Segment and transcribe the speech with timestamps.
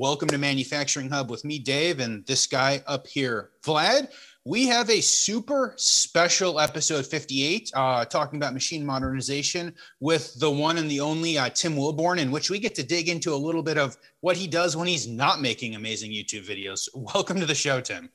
[0.00, 4.08] welcome to Manufacturing Hub with me, Dave, and this guy up here, Vlad.
[4.46, 10.78] We have a super special episode 58 uh, talking about machine modernization with the one
[10.78, 13.62] and the only uh, Tim Wilborne, in which we get to dig into a little
[13.62, 16.88] bit of what he does when he's not making amazing YouTube videos.
[16.94, 18.08] Welcome to the show, Tim.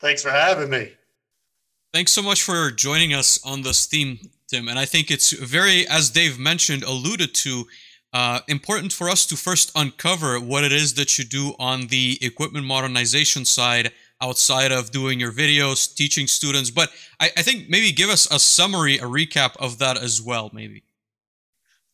[0.00, 0.92] Thanks for having me.
[1.94, 4.68] Thanks so much for joining us on this theme, Tim.
[4.68, 7.66] And I think it's very, as Dave mentioned, alluded to,
[8.12, 12.18] uh, important for us to first uncover what it is that you do on the
[12.20, 16.70] equipment modernization side outside of doing your videos, teaching students.
[16.70, 20.50] But I, I think maybe give us a summary, a recap of that as well,
[20.52, 20.82] maybe.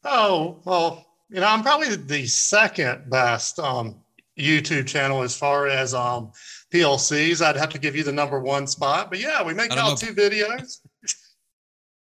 [0.04, 3.96] Oh, well, you know, I'm probably the second best um,
[4.38, 6.32] YouTube channel as far as um,
[6.72, 7.44] PLCs.
[7.44, 9.10] I'd have to give you the number one spot.
[9.10, 10.80] But yeah, we make how two videos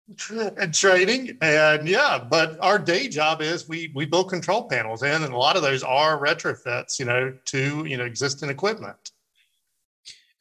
[0.30, 5.23] and training and yeah but our day job is we we build control panels in
[5.23, 9.12] and a lot of those are retrofits you know to you know existing equipment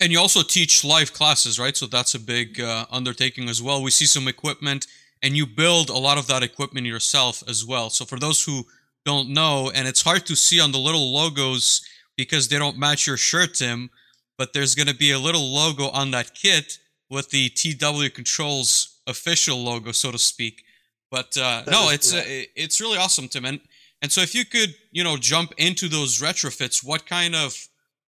[0.01, 1.77] and you also teach live classes, right?
[1.77, 3.83] So that's a big uh, undertaking as well.
[3.83, 4.87] We see some equipment,
[5.21, 7.91] and you build a lot of that equipment yourself as well.
[7.91, 8.65] So for those who
[9.05, 11.85] don't know, and it's hard to see on the little logos
[12.17, 13.91] because they don't match your shirt, Tim,
[14.39, 16.79] but there's going to be a little logo on that kit
[17.11, 20.63] with the TW Controls official logo, so to speak.
[21.09, 23.45] But uh, no, it's uh, it's really awesome, Tim.
[23.45, 23.59] And
[24.01, 27.55] and so if you could, you know, jump into those retrofits, what kind of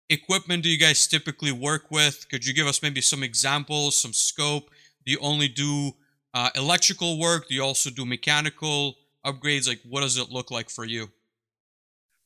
[0.08, 2.26] equipment do you guys typically work with?
[2.30, 4.70] Could you give us maybe some examples, some scope?
[5.04, 5.92] Do you only do
[6.34, 7.48] uh, electrical work?
[7.48, 8.94] Do you also do mechanical
[9.26, 9.68] upgrades?
[9.68, 11.10] Like, what does it look like for you?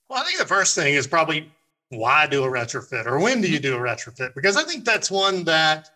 [0.08, 1.50] Well, I think the first thing is probably
[1.88, 4.34] why do a retrofit or when do you do a retrofit?
[4.34, 5.90] Because I think that's one that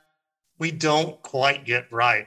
[0.59, 2.27] we don't quite get right.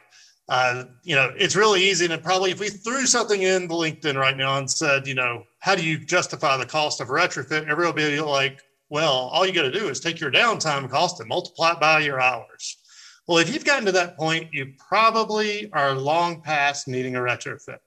[0.49, 4.15] Uh, you know, it's really easy to probably if we threw something in the LinkedIn
[4.15, 7.67] right now and said, you know, how do you justify the cost of retrofit?
[7.69, 11.19] Everybody will be like, well, all you got to do is take your downtime cost
[11.19, 12.77] and multiply it by your hours.
[13.27, 17.79] Well, if you've gotten to that point, you probably are long past needing a retrofit.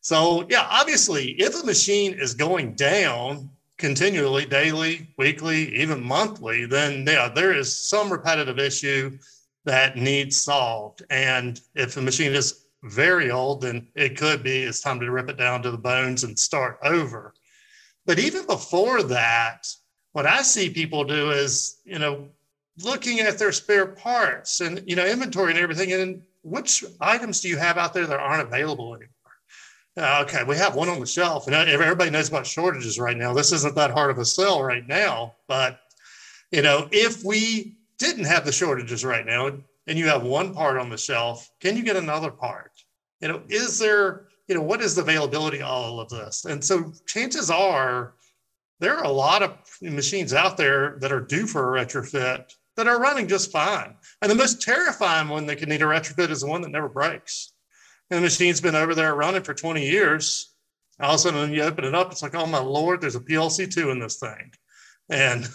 [0.00, 7.04] So, yeah, obviously, if a machine is going down continually, daily, weekly, even monthly, then
[7.06, 9.18] yeah, there is some repetitive issue
[9.64, 11.02] that needs solved.
[11.10, 15.28] And if a machine is very old, then it could be it's time to rip
[15.28, 17.34] it down to the bones and start over.
[18.06, 19.66] But even before that,
[20.12, 22.28] what I see people do is, you know,
[22.82, 25.92] looking at their spare parts and, you know, inventory and everything.
[25.92, 29.12] And which items do you have out there that aren't available anymore?
[29.96, 33.34] Uh, okay, we have one on the shelf, and everybody knows about shortages right now.
[33.34, 35.80] This isn't that hard of a sell right now, but
[36.52, 39.50] you know, if we didn't have the shortages right now,
[39.86, 42.72] and you have one part on the shelf, can you get another part?
[43.20, 46.44] You know, is there, you know, what is the availability of all of this?
[46.44, 48.14] And so chances are
[48.80, 52.86] there are a lot of machines out there that are due for a retrofit that
[52.86, 53.96] are running just fine.
[54.22, 56.88] And the most terrifying one that can need a retrofit is the one that never
[56.88, 57.52] breaks.
[58.10, 60.54] And the machine's been over there running for 20 years.
[61.00, 63.16] All of a sudden, when you open it up, it's like, oh my lord, there's
[63.16, 64.52] a PLC2 in this thing.
[65.10, 65.48] And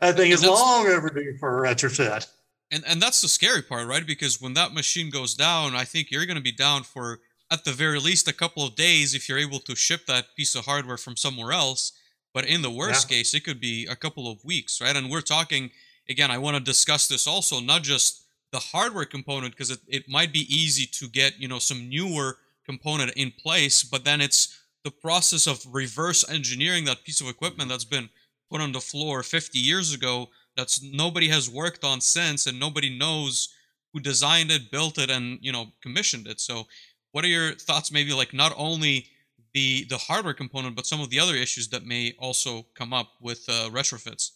[0.00, 2.26] that thing is long overdue for a retrofit.
[2.70, 4.06] And and that's the scary part, right?
[4.06, 7.64] Because when that machine goes down, I think you're going to be down for at
[7.64, 10.66] the very least a couple of days if you're able to ship that piece of
[10.66, 11.92] hardware from somewhere else.
[12.34, 13.16] But in the worst yeah.
[13.16, 14.94] case, it could be a couple of weeks, right?
[14.94, 15.70] And we're talking
[16.08, 16.30] again.
[16.30, 20.32] I want to discuss this also, not just the hardware component, because it, it might
[20.32, 24.90] be easy to get you know some newer component in place, but then it's the
[24.90, 28.10] process of reverse engineering that piece of equipment that's been
[28.50, 30.28] put on the floor 50 years ago
[30.58, 33.54] that's nobody has worked on since and nobody knows
[33.92, 36.40] who designed it built it and you know commissioned it.
[36.40, 36.66] So
[37.12, 39.06] what are your thoughts maybe like not only
[39.54, 43.12] the the hardware component but some of the other issues that may also come up
[43.20, 44.32] with uh, retrofits?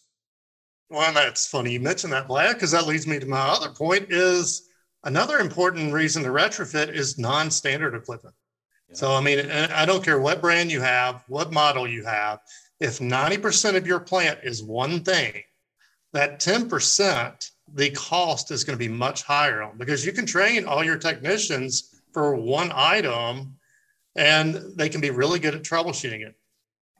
[0.89, 4.07] Well that's funny you mentioned that vlad because that leads me to my other point
[4.09, 4.69] is
[5.03, 8.35] another important reason to retrofit is non-standard equipment.
[8.89, 8.95] Yeah.
[8.95, 12.39] so i mean i don't care what brand you have what model you have
[12.79, 15.41] if 90% of your plant is one thing
[16.11, 20.65] that 10% the cost is going to be much higher on because you can train
[20.65, 23.55] all your technicians for one item
[24.15, 26.35] and they can be really good at troubleshooting it.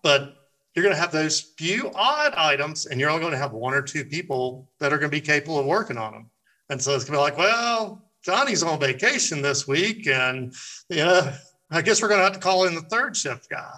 [0.01, 0.35] But
[0.73, 3.73] you're going to have those few odd items and you're only going to have one
[3.73, 6.29] or two people that are going to be capable of working on them.
[6.69, 10.53] And so it's going to be like, well, Johnny's on vacation this week and
[10.89, 11.33] you know,
[11.69, 13.73] I guess we're going to have to call in the third shift guy.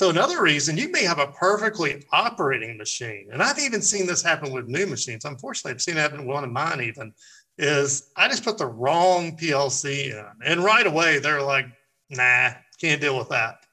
[0.00, 4.22] So another reason you may have a perfectly operating machine, and I've even seen this
[4.22, 5.26] happen with new machines.
[5.26, 7.12] Unfortunately, I've seen it happen with one of mine even
[7.58, 10.26] is I just put the wrong PLC in.
[10.42, 11.66] And right away, they're like,
[12.08, 13.66] nah, can't deal with that.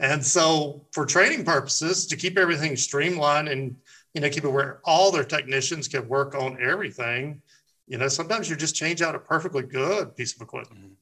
[0.00, 3.74] And so, for training purposes, to keep everything streamlined and
[4.12, 7.40] you know keep it where all their technicians can work on everything,
[7.86, 10.82] you know, sometimes you just change out a perfectly good piece of equipment.
[10.82, 10.92] Mm-hmm.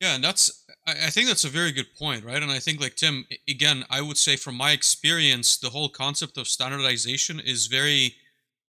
[0.00, 2.42] Yeah, and that's I think that's a very good point, right?
[2.42, 6.36] And I think like Tim, again, I would say from my experience, the whole concept
[6.36, 8.16] of standardization is very,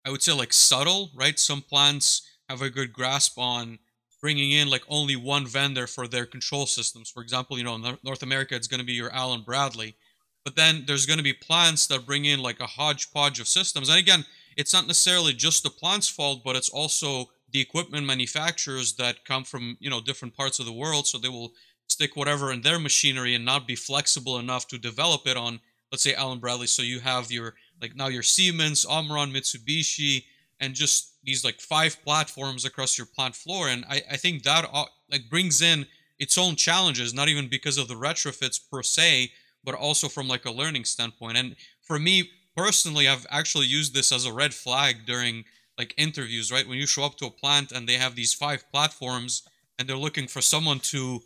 [0.07, 1.39] I would say like subtle, right?
[1.39, 3.81] Some plants have a good grasp on
[4.21, 7.11] bringing in like only one vendor for their control systems.
[7.11, 9.97] For example, you know, in North America, it's going to be your Allen Bradley.
[10.45, 13.89] But then there's going to be plants that bring in like a hodgepodge of systems.
[13.89, 14.25] And again,
[14.57, 19.43] it's not necessarily just the plant's fault, but it's also the equipment manufacturers that come
[19.43, 21.07] from, you know, different parts of the world.
[21.07, 21.53] So they will
[21.89, 25.61] stick whatever in their machinery and not be flexible enough to develop it on,
[25.93, 26.67] let's say, Allen Bradley.
[26.67, 30.25] So you have your, like now your Siemens, Omron, Mitsubishi,
[30.61, 33.69] and just these like five platforms across your plant floor.
[33.69, 34.67] And i, I think that
[35.11, 35.87] like brings in
[36.19, 39.33] its own challenges not even because of the retrofits per se
[39.65, 41.37] but also from like a learning standpoint.
[41.37, 45.45] And for me personally i've actually used this as a red flag during
[45.77, 46.69] like interviews right?
[46.69, 49.43] When you show up to a plant and they have these five platforms
[49.79, 51.21] and they're looking for someone to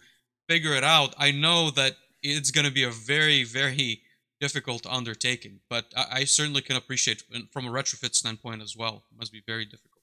[0.48, 4.02] figure it out i know that it's going to be a very very
[4.40, 9.02] difficult undertaking, but I, I, certainly can appreciate from a retrofit standpoint as well.
[9.10, 9.94] It must be very difficult.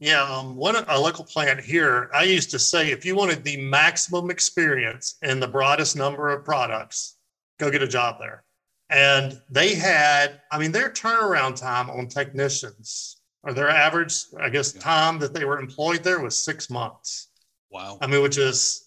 [0.00, 2.10] Yeah, um, one a local plant here.
[2.12, 6.44] I used to say if you wanted the maximum experience and the broadest number of
[6.44, 7.16] products,
[7.58, 8.44] go get a job there.
[8.90, 14.74] And they had, I mean, their turnaround time on technicians or their average, I guess,
[14.74, 14.80] yeah.
[14.80, 17.28] time that they were employed there was six months.
[17.70, 17.98] Wow.
[18.02, 18.83] I mean, which is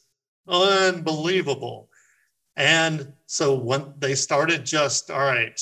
[0.48, 1.90] unbelievable.
[2.56, 5.60] And so when they started just, all right,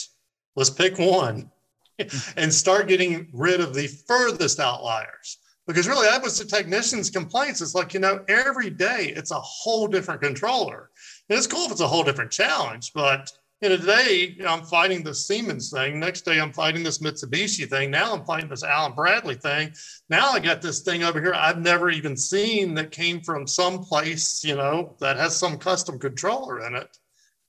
[0.56, 1.52] let's pick one
[2.38, 5.40] and start getting rid of the furthest outliers.
[5.68, 7.62] Because really, that was the technician's complaints.
[7.62, 10.92] It's like, you know, every day it's a whole different controller.
[11.28, 13.32] And it's cool if it's a whole different challenge, but
[13.66, 16.00] you know, today I'm fighting the Siemens thing.
[16.00, 17.90] Next day I'm fighting this Mitsubishi thing.
[17.90, 19.74] Now I'm fighting this Allen Bradley thing.
[20.08, 23.80] Now I got this thing over here I've never even seen that came from some
[23.80, 26.96] place, you know, that has some custom controller in it.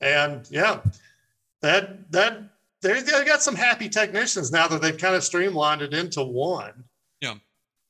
[0.01, 0.81] And yeah,
[1.61, 2.39] that that
[2.81, 6.85] they they got some happy technicians now that they've kind of streamlined it into one.
[7.21, 7.35] Yeah,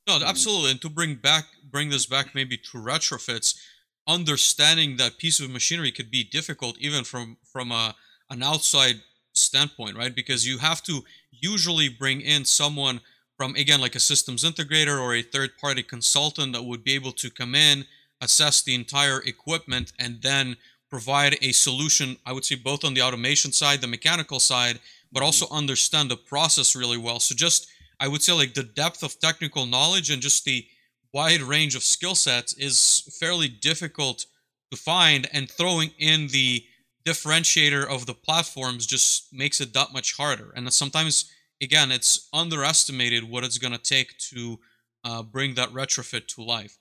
[0.05, 0.71] no, absolutely.
[0.71, 3.57] And to bring back bring this back maybe to retrofits,
[4.05, 7.95] understanding that piece of machinery could be difficult even from from a
[8.29, 9.01] an outside
[9.33, 10.15] standpoint, right?
[10.15, 13.01] Because you have to usually bring in someone
[13.37, 17.11] from, again, like a systems integrator or a third party consultant that would be able
[17.11, 17.85] to come in,
[18.21, 20.57] assess the entire equipment, and then
[20.89, 24.79] provide a solution, I would say, both on the automation side, the mechanical side,
[25.11, 25.55] but also mm-hmm.
[25.55, 27.19] understand the process really well.
[27.19, 27.67] So, just
[27.99, 30.65] I would say, like the depth of technical knowledge and just the
[31.13, 34.25] wide range of skill sets is fairly difficult
[34.71, 36.63] to find, and throwing in the
[37.07, 40.51] differentiator of the platforms just makes it that much harder.
[40.55, 41.31] And sometimes,
[41.61, 44.59] again, it's underestimated what it's going to take to
[45.05, 46.77] uh, bring that retrofit to life.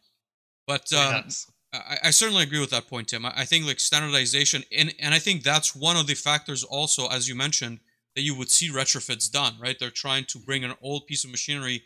[0.67, 1.49] But um, yes.
[1.73, 3.25] I, I, certainly agree with that point, Tim.
[3.25, 7.07] I, I, think like standardization, and, and I think that's one of the factors also,
[7.09, 7.79] as you mentioned,
[8.17, 9.79] that you would see retrofits done, right?
[9.79, 11.83] They're trying to bring an old piece of machinery,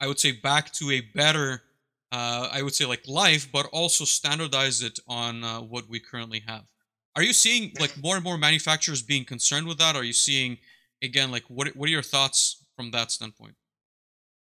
[0.00, 1.62] I would say, back to a better,
[2.12, 6.42] uh, I would say, like life, but also standardize it on uh, what we currently
[6.46, 6.64] have.
[7.16, 9.94] Are you seeing like more and more manufacturers being concerned with that?
[9.96, 10.58] Are you seeing
[11.02, 13.54] again like what what are your thoughts from that standpoint?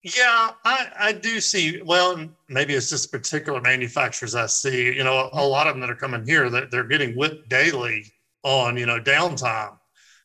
[0.03, 1.81] Yeah, I, I do see.
[1.81, 4.95] Well, maybe it's just particular manufacturers I see.
[4.95, 5.49] You know, a, a mm-hmm.
[5.49, 8.05] lot of them that are coming here that they're getting whipped daily
[8.43, 9.77] on you know downtime.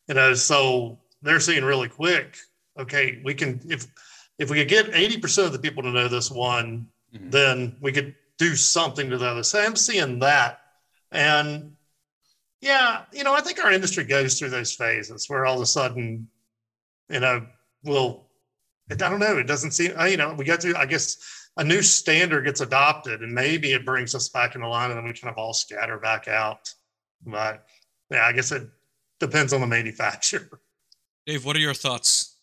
[0.07, 2.37] You know, so they're seeing really quick.
[2.79, 3.87] Okay, we can if
[4.39, 7.31] if we could get eighty percent of the people to know this one, mm-hmm.
[7.31, 9.43] then we could do something to the other.
[9.43, 10.61] So I'm seeing that,
[11.11, 11.75] and
[12.61, 15.67] yeah, you know, I think our industry goes through those phases where all of a
[15.67, 16.29] sudden,
[17.09, 17.47] you know,
[17.85, 18.27] we'll,
[18.91, 21.17] I don't know, it doesn't seem, you know, we got to, I guess,
[21.57, 24.99] a new standard gets adopted and maybe it brings us back in the line and
[24.99, 26.73] then we kind of all scatter back out.
[27.25, 27.65] But
[28.11, 28.69] yeah, I guess it
[29.19, 30.61] depends on the manufacturer.
[31.27, 32.37] Dave, what are your thoughts?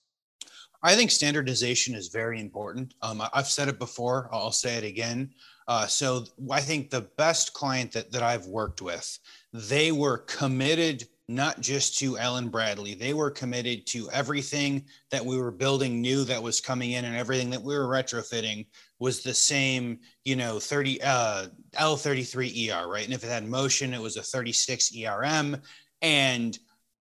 [0.84, 2.94] I think standardization is very important.
[3.02, 5.32] Um, I've said it before, I'll say it again.
[5.68, 9.20] Uh, so I think the best client that, that I've worked with,
[9.54, 15.38] they were committed not just to Allen Bradley, they were committed to everything that we
[15.38, 18.66] were building new that was coming in and everything that we were retrofitting
[19.00, 23.04] was the same, you know, 30 uh, L33 ER, right?
[23.04, 25.58] And if it had motion, it was a 36 ERM.
[26.02, 26.58] And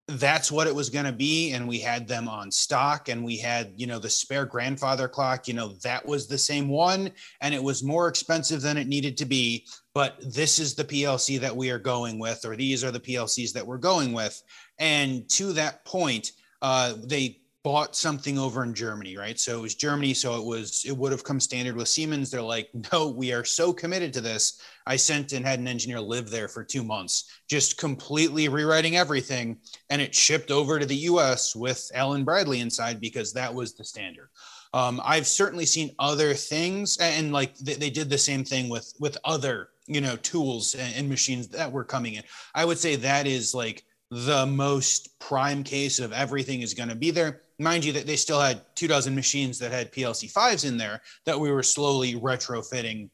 [0.07, 3.39] that's what it was going to be and we had them on stock and we
[3.39, 7.55] had you know the spare grandfather clock you know that was the same one and
[7.55, 9.67] it was more expensive than it needed to be.
[9.95, 13.53] But this is the plc that we are going with or these are the plcs
[13.53, 14.43] that we're going with.
[14.79, 19.41] And to that point uh, they bought something over in Germany, right?
[19.41, 22.31] So it was Germany, so it was it would have come standard with Siemens.
[22.31, 24.61] They're like, no, we are so committed to this.
[24.87, 29.57] I sent and had an engineer live there for two months, just completely rewriting everything,
[29.89, 31.57] and it shipped over to the U.S.
[31.57, 34.29] with Allen-Bradley inside because that was the standard.
[34.75, 38.93] Um, I've certainly seen other things, and like they, they, did the same thing with
[39.01, 42.25] with other you know tools and, and machines that were coming in.
[42.55, 46.95] I would say that is like the most prime case of everything is going to
[46.95, 47.44] be there.
[47.59, 51.01] Mind you, that they still had two dozen machines that had PLC fives in there
[51.25, 53.09] that we were slowly retrofitting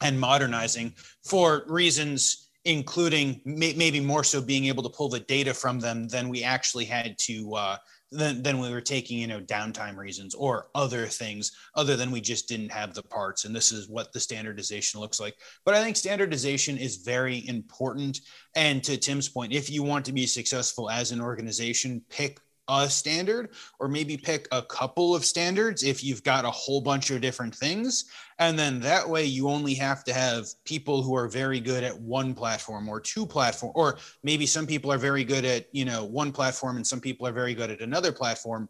[0.00, 5.52] and modernizing for reasons including may, maybe more so being able to pull the data
[5.52, 7.76] from them than we actually had to uh,
[8.12, 12.20] than, than we were taking you know downtime reasons or other things other than we
[12.20, 13.44] just didn't have the parts.
[13.44, 15.36] And this is what the standardization looks like.
[15.64, 18.20] But i think standardization is very important.
[18.54, 22.38] And to tim's point if you want to be successful as an organization pick
[22.80, 27.10] a standard or maybe pick a couple of standards if you've got a whole bunch
[27.10, 28.06] of different things.
[28.38, 31.98] And then that way you only have to have people who are very good at
[31.98, 36.04] one platform or two platform or maybe some people are very good at you know
[36.04, 38.68] one platform and some people are very good at another platform.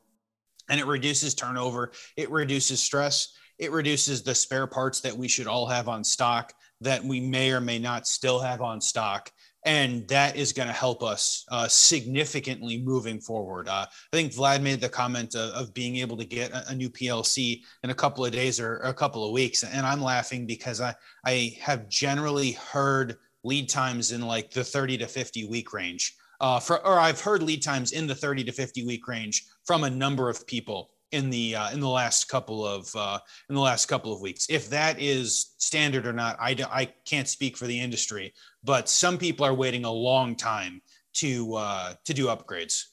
[0.69, 5.47] And it reduces turnover it reduces stress it reduces the spare parts that we should
[5.47, 9.31] all have on stock that we may or may not still have on stock
[9.65, 13.69] and that is going to help us uh, significantly moving forward.
[13.69, 16.75] Uh, I think Vlad made the comment of, of being able to get a, a,
[16.75, 20.47] new PLC in a couple of days or, a couple of weeks, and I'm laughing
[20.47, 25.73] because I I have generally heard lead times in like the 30 to 50 week
[25.73, 26.15] range.
[26.41, 29.85] Uh, for, or I've heard lead times in the 30 to 50 week range from
[29.85, 33.61] a number of people in the uh, in the last couple of uh, in the
[33.61, 34.47] last couple of weeks.
[34.49, 38.33] If that is standard or not, I, I can't speak for the industry,
[38.65, 40.83] but some people are waiting a long time
[41.15, 42.85] to uh, to do upgrades.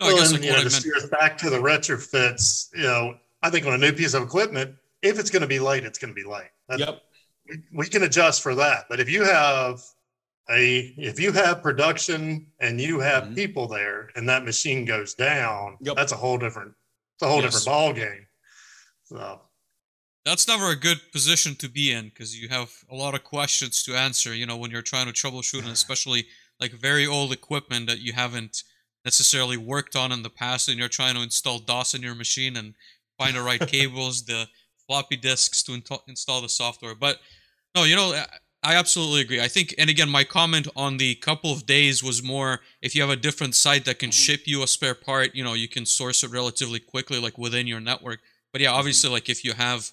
[0.00, 3.50] well, I guess and, you know, to steer back to the retrofits, you know, I
[3.50, 6.14] think on a new piece of equipment, if it's going to be late, it's going
[6.14, 6.50] to be late.
[6.68, 7.02] That's, yep.
[7.48, 8.84] We, we can adjust for that.
[8.90, 9.82] But if you have
[10.50, 13.34] a if you have production and you have mm-hmm.
[13.34, 15.96] people there and that machine goes down, yep.
[15.96, 16.85] that's a whole different it's
[17.22, 17.54] a whole yes.
[17.54, 18.26] different ball game.
[19.04, 19.40] So
[20.24, 23.82] that's never a good position to be in because you have a lot of questions
[23.84, 24.34] to answer.
[24.34, 26.26] You know, when you're trying to troubleshoot, and especially
[26.60, 28.64] like very old equipment that you haven't
[29.04, 32.56] necessarily worked on in the past, and you're trying to install DOS in your machine
[32.56, 32.74] and
[33.16, 34.46] find the right cables, the
[34.88, 36.96] floppy disks to in- install the software.
[36.96, 37.18] But
[37.76, 38.20] no, you know,
[38.66, 39.40] I absolutely agree.
[39.40, 43.00] I think, and again, my comment on the couple of days was more if you
[43.00, 45.86] have a different site that can ship you a spare part, you know, you can
[45.86, 48.18] source it relatively quickly, like within your network.
[48.50, 48.78] But yeah, mm-hmm.
[48.78, 49.92] obviously, like if you have,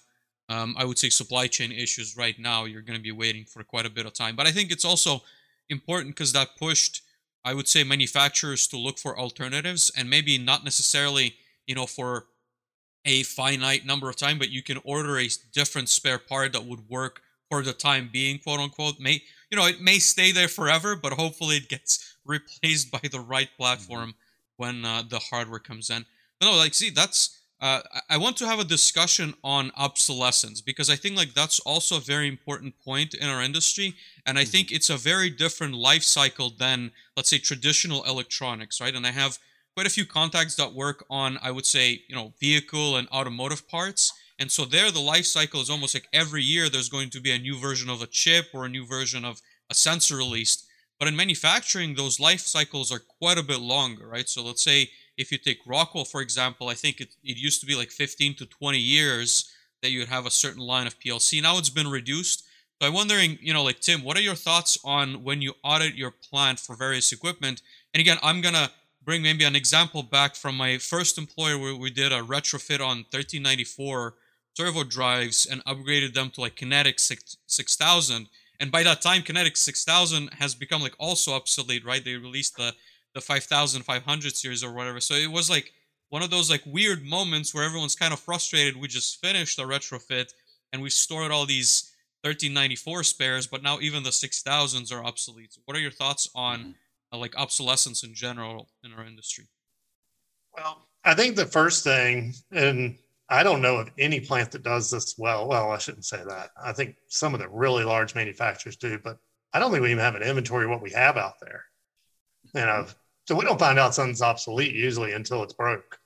[0.50, 3.64] um, I would say supply chain issues right now, you're going to be waiting for
[3.64, 4.36] quite a bit of time.
[4.36, 5.22] But I think it's also
[5.70, 7.04] important because that pushed,
[7.46, 11.36] I would say, manufacturers to look for alternatives and maybe not necessarily,
[11.68, 12.26] you know, for
[13.06, 16.90] a finite number of time, but you can order a different spare part that would
[16.90, 17.22] work
[17.54, 19.00] for the time being, quote unquote.
[19.00, 23.20] May you know it may stay there forever, but hopefully it gets replaced by the
[23.20, 24.64] right platform mm-hmm.
[24.64, 26.06] when uh, the hardware comes in.
[26.40, 30.90] But no, like see, that's uh, I want to have a discussion on obsolescence because
[30.90, 33.94] I think like that's also a very important point in our industry,
[34.26, 34.76] and I think mm-hmm.
[34.78, 38.96] it's a very different life cycle than let's say traditional electronics, right?
[38.96, 39.38] And I have
[39.76, 43.68] quite a few contacts that work on I would say you know vehicle and automotive
[43.68, 47.22] parts and so there, the life cycle is almost like every year there's going to
[47.22, 50.66] be a new version of a chip or a new version of a sensor released.
[51.00, 54.28] But in manufacturing, those life cycles are quite a bit longer, right?
[54.28, 57.66] So let's say if you take Rockwell, for example, I think it, it used to
[57.66, 61.42] be like 15 to 20 years that you would have a certain line of PLC.
[61.42, 62.46] Now it's been reduced.
[62.82, 65.96] So I'm wondering, you know, like Tim, what are your thoughts on when you audit
[65.96, 67.62] your plant for various equipment?
[67.94, 68.72] And again, I'm going to
[69.04, 73.06] bring maybe an example back from my first employer where we did a retrofit on
[73.12, 74.16] 1394
[74.54, 78.28] servo drives and upgraded them to like Kinetix 6, 6000.
[78.60, 82.04] And by that time, Kinetix 6000 has become like also obsolete, right?
[82.04, 82.74] They released the
[83.14, 85.00] the 5500 series or whatever.
[85.00, 85.72] So it was like
[86.10, 88.76] one of those like weird moments where everyone's kind of frustrated.
[88.76, 90.34] We just finished a retrofit
[90.72, 91.92] and we stored all these
[92.22, 95.58] 1394 spares, but now even the 6000s are obsolete.
[95.66, 96.72] What are your thoughts on mm-hmm.
[97.12, 99.46] uh, like obsolescence in general in our industry?
[100.56, 102.98] Well, I think the first thing, and
[103.30, 105.48] I don't know of any plant that does this well.
[105.48, 106.52] Well, I shouldn't say that.
[106.62, 109.18] I think some of the really large manufacturers do, but
[109.54, 111.64] I don't think we even have an inventory of what we have out there.
[112.54, 112.86] You know,
[113.26, 115.98] So we don't find out something's obsolete usually until it's broke.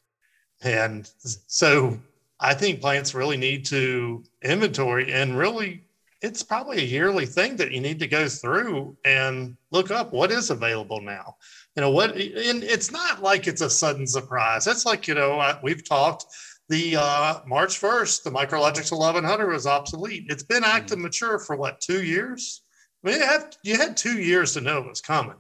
[0.61, 1.99] And so
[2.39, 5.83] I think plants really need to inventory and really
[6.21, 10.31] it's probably a yearly thing that you need to go through and look up what
[10.31, 11.35] is available now.
[11.75, 14.65] You know what, and it's not like it's a sudden surprise.
[14.65, 16.25] It's like you know we've talked.
[16.69, 20.25] The uh, March first, the Micrologix 1100 was obsolete.
[20.27, 22.61] It's been active mature for what two years?
[23.03, 25.37] I mean, you had, you had two years to know it was coming,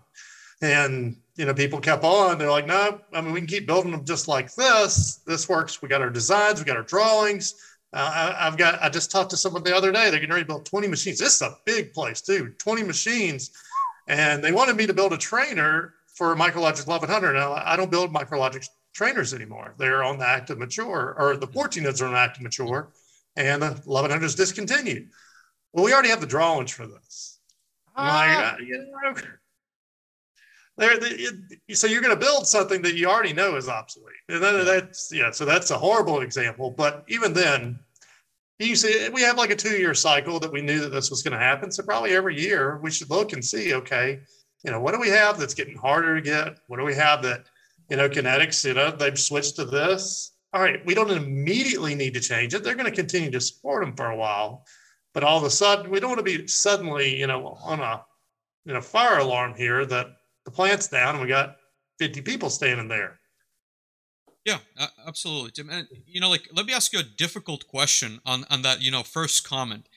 [0.61, 2.37] and you know people kept on.
[2.37, 5.21] They're like, no, I mean we can keep building them just like this.
[5.27, 5.81] This works.
[5.81, 6.59] We got our designs.
[6.59, 7.55] We got our drawings
[7.93, 10.09] uh, I, have got, I just talked to someone the other day.
[10.09, 11.19] They're getting ready to build 20 machines.
[11.19, 13.51] This is a big place, too 20 machines.
[14.07, 17.33] And they wanted me to build a trainer for Micrologix 1100.
[17.33, 19.75] Now, I don't build Micrologix trainers anymore.
[19.77, 22.91] They're on the active mature, or the 1400s are on active mature,
[23.35, 25.09] and the 1100s discontinued.
[25.71, 27.39] Well, we already have the drawings for this.
[27.95, 28.55] Ah.
[28.57, 29.13] Like, uh, you know,
[30.77, 34.13] there, so you're going to build something that you already know is obsolete.
[34.29, 35.31] And that, that's yeah.
[35.31, 36.69] So that's a horrible example.
[36.69, 37.79] But even then,
[38.59, 41.33] you see, we have like a two-year cycle that we knew that this was going
[41.33, 41.71] to happen.
[41.71, 44.19] So probably every year we should look and see, okay,
[44.63, 46.59] you know, what do we have that's getting harder to get?
[46.67, 47.45] What do we have that,
[47.89, 50.33] you know, Kinetix, you know, they've switched to this.
[50.53, 52.63] All right, we don't immediately need to change it.
[52.63, 54.65] They're going to continue to support them for a while,
[55.13, 58.03] but all of a sudden, we don't want to be suddenly, you know, on a,
[58.65, 60.07] you know, fire alarm here that
[60.45, 61.57] the plant's down and we got
[61.99, 63.19] 50 people standing there.
[64.45, 64.59] Yeah,
[65.05, 65.69] absolutely, Tim.
[65.69, 68.81] And you know, like, let me ask you a difficult question on on that.
[68.81, 69.89] You know, first comment.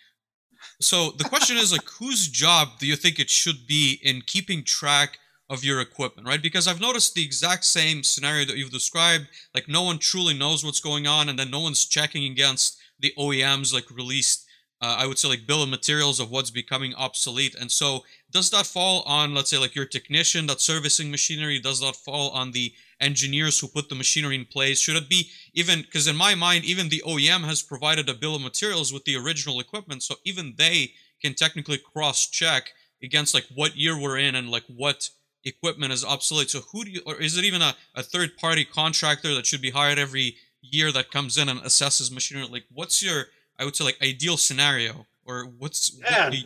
[0.81, 4.65] So the question is like, whose job do you think it should be in keeping
[4.65, 5.19] track
[5.51, 6.41] of your equipment, right?
[6.41, 9.27] Because I've noticed the exact same scenario that you've described.
[9.55, 13.13] Like, no one truly knows what's going on, and then no one's checking against the
[13.19, 14.47] OEMs like released
[14.83, 17.55] uh, I would say like bill of materials of what's becoming obsolete.
[17.61, 21.61] And so does that fall on, let's say like your technician that's servicing machinery?
[21.61, 24.81] Does that fall on the engineers who put the machinery in place?
[24.81, 28.37] Should it be even, because in my mind, even the OEM has provided a bill
[28.37, 30.03] of materials with the original equipment.
[30.03, 32.71] So even they can technically cross check
[33.03, 35.11] against like what year we're in and like what
[35.45, 36.51] equipment is obsolete.
[36.51, 39.63] So who do you, or is it even a, a third party contractor that should
[39.63, 42.47] be hired every year that comes in and assesses machinery?
[42.51, 43.27] Like what's your,
[43.59, 46.45] I would say like ideal scenario or what's yeah, what you...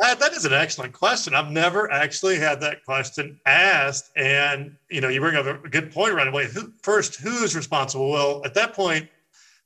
[0.00, 1.34] that, that is an excellent question.
[1.34, 5.92] I've never actually had that question asked, and you know you bring up a good
[5.92, 6.46] point right away.
[6.46, 8.10] Who, first, who is responsible?
[8.10, 9.08] Well, at that point,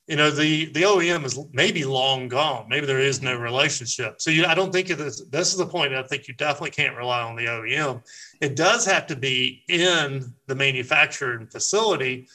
[0.09, 2.67] you know the the OEM is maybe long gone.
[2.69, 4.21] Maybe there is no relationship.
[4.21, 5.29] So you, I don't think it is.
[5.29, 5.95] This is the point.
[5.95, 8.03] I think you definitely can't rely on the OEM.
[8.41, 12.27] It does have to be in the manufacturing facility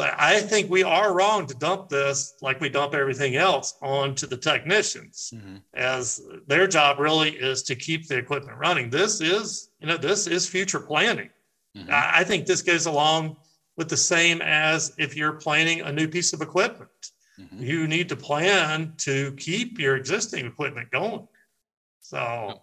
[0.00, 4.26] but I think we are wrong to dump this like we dump everything else onto
[4.26, 5.56] the technicians, mm-hmm.
[5.74, 8.88] as their job really is to keep the equipment running.
[8.88, 11.28] This is, you know, this is future planning.
[11.76, 11.90] Mm-hmm.
[11.90, 13.36] I, I think this goes along
[13.80, 16.90] with the same as if you're planning a new piece of equipment.
[17.40, 17.62] Mm-hmm.
[17.62, 21.26] You need to plan to keep your existing equipment going.
[22.00, 22.60] So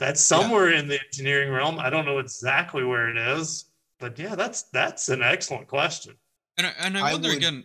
[0.00, 0.80] that's somewhere yeah.
[0.80, 1.78] in the engineering realm.
[1.78, 3.66] I don't know exactly where it is,
[4.00, 6.16] but yeah, that's that's an excellent question.
[6.56, 7.64] And I, and I wonder I would, again.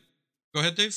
[0.53, 0.95] Go ahead, Dave.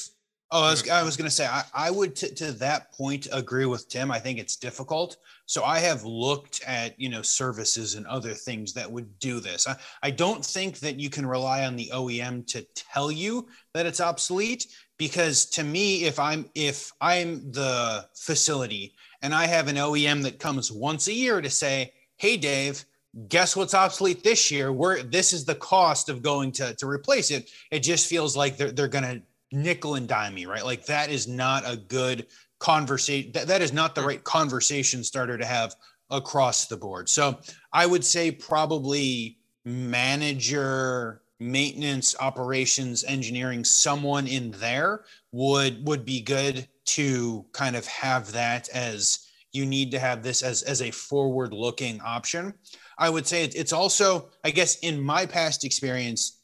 [0.53, 3.27] Oh, I was, I was going to say, I, I would t- to that point
[3.33, 4.13] agree with Tim.
[4.13, 5.17] I think it's difficult.
[5.47, 9.67] So I have looked at, you know, services and other things that would do this.
[9.67, 13.87] I, I don't think that you can rely on the OEM to tell you that
[13.87, 19.77] it's obsolete because to me, if I'm, if I'm the facility and I have an
[19.77, 22.85] OEM that comes once a year to say, Hey, Dave,
[23.29, 24.73] guess what's obsolete this year?
[24.73, 27.51] We're this is the cost of going to to replace it.
[27.71, 29.21] It just feels like they're they're gonna
[29.57, 30.65] nickel and dime me, right?
[30.65, 32.27] Like that is not a good
[32.59, 33.33] conversation.
[33.33, 35.75] That, that is not the right conversation starter to have
[36.11, 37.09] across the board.
[37.09, 37.39] So
[37.73, 46.69] I would say probably manager, maintenance, operations, engineering, someone in there would would be good
[46.87, 51.53] to kind of have that as you need to have this as as a forward
[51.53, 52.55] looking option
[52.99, 56.36] I would say it's also, I guess, in my past experience,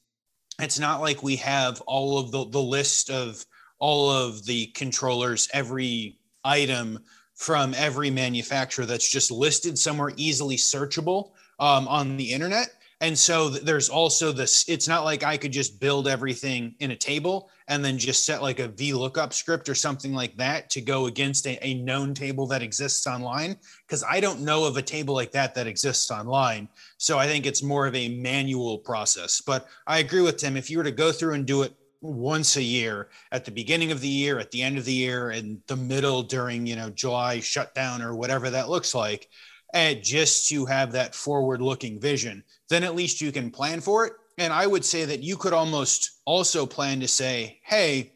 [0.60, 3.44] it's not like we have all of the, the list of
[3.78, 6.98] all of the controllers, every item
[7.34, 12.68] from every manufacturer that's just listed somewhere easily searchable um, on the internet.
[13.02, 16.96] And so there's also this, it's not like I could just build everything in a
[16.96, 21.06] table and then just set like a VLOOKUP script or something like that to go
[21.06, 23.56] against a, a known table that exists online.
[23.88, 26.68] Cause I don't know of a table like that that exists online.
[26.96, 29.40] So I think it's more of a manual process.
[29.40, 30.56] But I agree with Tim.
[30.56, 33.90] If you were to go through and do it once a year at the beginning
[33.90, 36.90] of the year, at the end of the year, and the middle during, you know,
[36.90, 39.28] July shutdown or whatever that looks like,
[39.72, 44.06] and just to have that forward looking vision, then at least you can plan for
[44.06, 44.12] it.
[44.38, 48.12] And I would say that you could almost also plan to say, hey,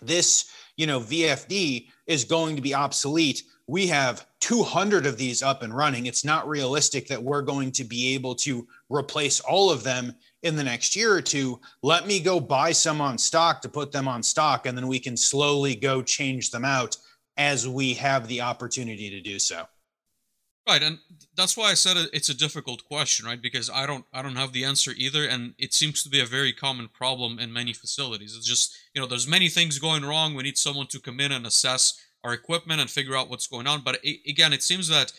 [0.00, 3.42] this, you know, VFD is going to be obsolete.
[3.66, 6.06] We have 200 of these up and running.
[6.06, 10.56] It's not realistic that we're going to be able to replace all of them in
[10.56, 11.60] the next year or two.
[11.82, 14.98] Let me go buy some on stock to put them on stock, and then we
[14.98, 16.96] can slowly go change them out
[17.36, 19.66] as we have the opportunity to do so.
[20.68, 20.98] Right, and
[21.36, 23.40] that's why I said it's a difficult question, right?
[23.40, 26.26] Because I don't, I don't have the answer either, and it seems to be a
[26.26, 28.36] very common problem in many facilities.
[28.36, 30.34] It's just, you know, there's many things going wrong.
[30.34, 33.66] We need someone to come in and assess our equipment and figure out what's going
[33.66, 33.80] on.
[33.82, 35.12] But it, again, it seems that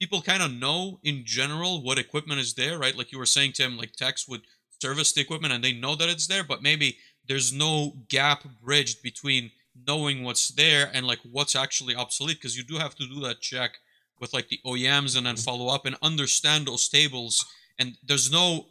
[0.00, 2.96] people kind of know in general what equipment is there, right?
[2.96, 4.42] Like you were saying, Tim, like techs would
[4.80, 9.02] service the equipment and they know that it's there, but maybe there's no gap bridged
[9.02, 9.50] between
[9.86, 13.40] knowing what's there and like what's actually obsolete because you do have to do that
[13.40, 13.78] check
[14.24, 17.44] with like the OEMs and then follow up and understand those tables.
[17.78, 18.64] And there's no,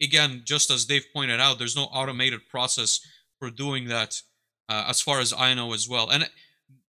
[0.00, 3.00] again, just as Dave pointed out, there's no automated process
[3.40, 4.22] for doing that,
[4.68, 6.10] uh, as far as I know as well.
[6.10, 6.30] And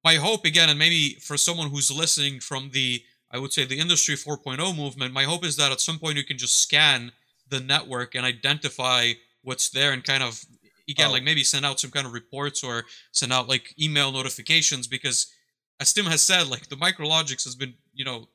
[0.04, 3.80] my hope, again, and maybe for someone who's listening from the, I would say the
[3.80, 7.12] industry 4.0 movement, my hope is that at some point you can just scan
[7.50, 10.44] the network and identify what's there and kind of
[10.89, 11.12] again oh.
[11.12, 15.32] like maybe send out some kind of reports or send out like email notifications because
[15.80, 18.27] as Tim has said, like the Micrologix has been, you know,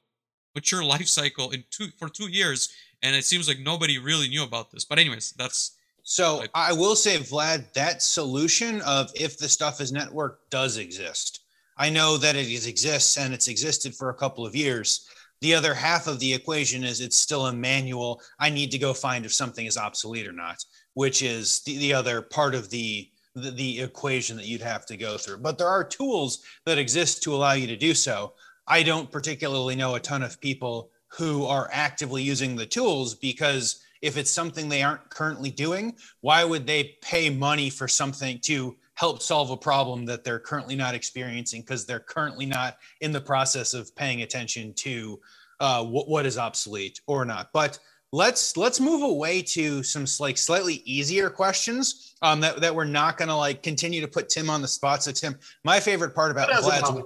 [0.55, 4.43] mature life cycle in two for two years, and it seems like nobody really knew
[4.43, 4.85] about this.
[4.85, 9.93] But anyways, that's so I will say, Vlad, that solution of if the stuff is
[9.93, 11.45] networked does exist.
[11.77, 15.09] I know that it exists and it's existed for a couple of years.
[15.41, 18.21] The other half of the equation is it's still a manual.
[18.39, 20.63] I need to go find if something is obsolete or not,
[20.95, 24.97] which is the, the other part of the the, the equation that you'd have to
[24.97, 25.39] go through.
[25.39, 28.35] But there are tools that exist to allow you to do so.
[28.71, 33.83] I don't particularly know a ton of people who are actively using the tools because
[34.01, 38.77] if it's something they aren't currently doing, why would they pay money for something to
[38.95, 43.21] help solve a problem that they're currently not experiencing because they're currently not in the
[43.21, 45.19] process of paying attention to
[45.59, 47.51] uh, what, what is obsolete or not?
[47.53, 47.79] But
[48.13, 53.19] let's let's move away to some like slightly easier questions um, that, that we're not
[53.19, 55.03] going to like continue to put Tim on the spot.
[55.03, 57.03] So Tim, my favorite part about Vlad's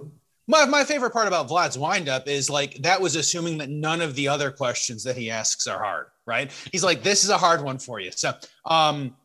[0.47, 4.15] my, my favorite part about Vlad's windup is like that was assuming that none of
[4.15, 6.51] the other questions that he asks are hard, right?
[6.73, 8.11] He's like, this is a hard one for you.
[8.13, 8.33] So
[8.67, 9.17] um,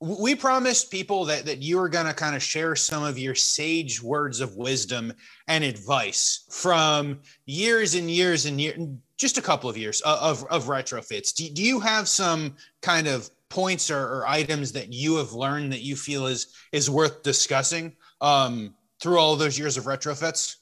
[0.00, 3.34] we promised people that that you were going to kind of share some of your
[3.34, 5.12] sage words of wisdom
[5.48, 8.78] and advice from years and years and years
[9.16, 13.30] just a couple of years of, of retrofits do, do you have some kind of
[13.48, 17.94] points or, or, items that you have learned that you feel is is worth discussing
[18.20, 20.56] um, through all those years of retrofits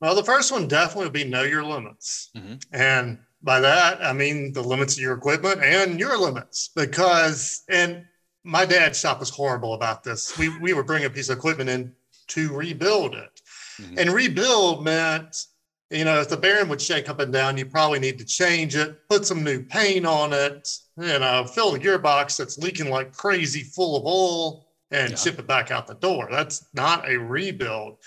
[0.00, 2.54] well the first one definitely would be know your limits mm-hmm.
[2.72, 8.04] and by that i mean the limits of your equipment and your limits because and
[8.48, 10.36] my dad's shop was horrible about this.
[10.38, 11.92] We we were bringing a piece of equipment in
[12.28, 13.42] to rebuild it,
[13.80, 13.98] mm-hmm.
[13.98, 15.46] and rebuild meant
[15.90, 18.74] you know if the bearing would shake up and down, you probably need to change
[18.74, 23.12] it, put some new paint on it, you know, fill the gearbox that's leaking like
[23.12, 25.16] crazy full of oil, and yeah.
[25.16, 26.28] ship it back out the door.
[26.30, 27.98] That's not a rebuild.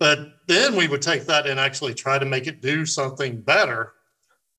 [0.00, 3.92] But then we would take that and actually try to make it do something better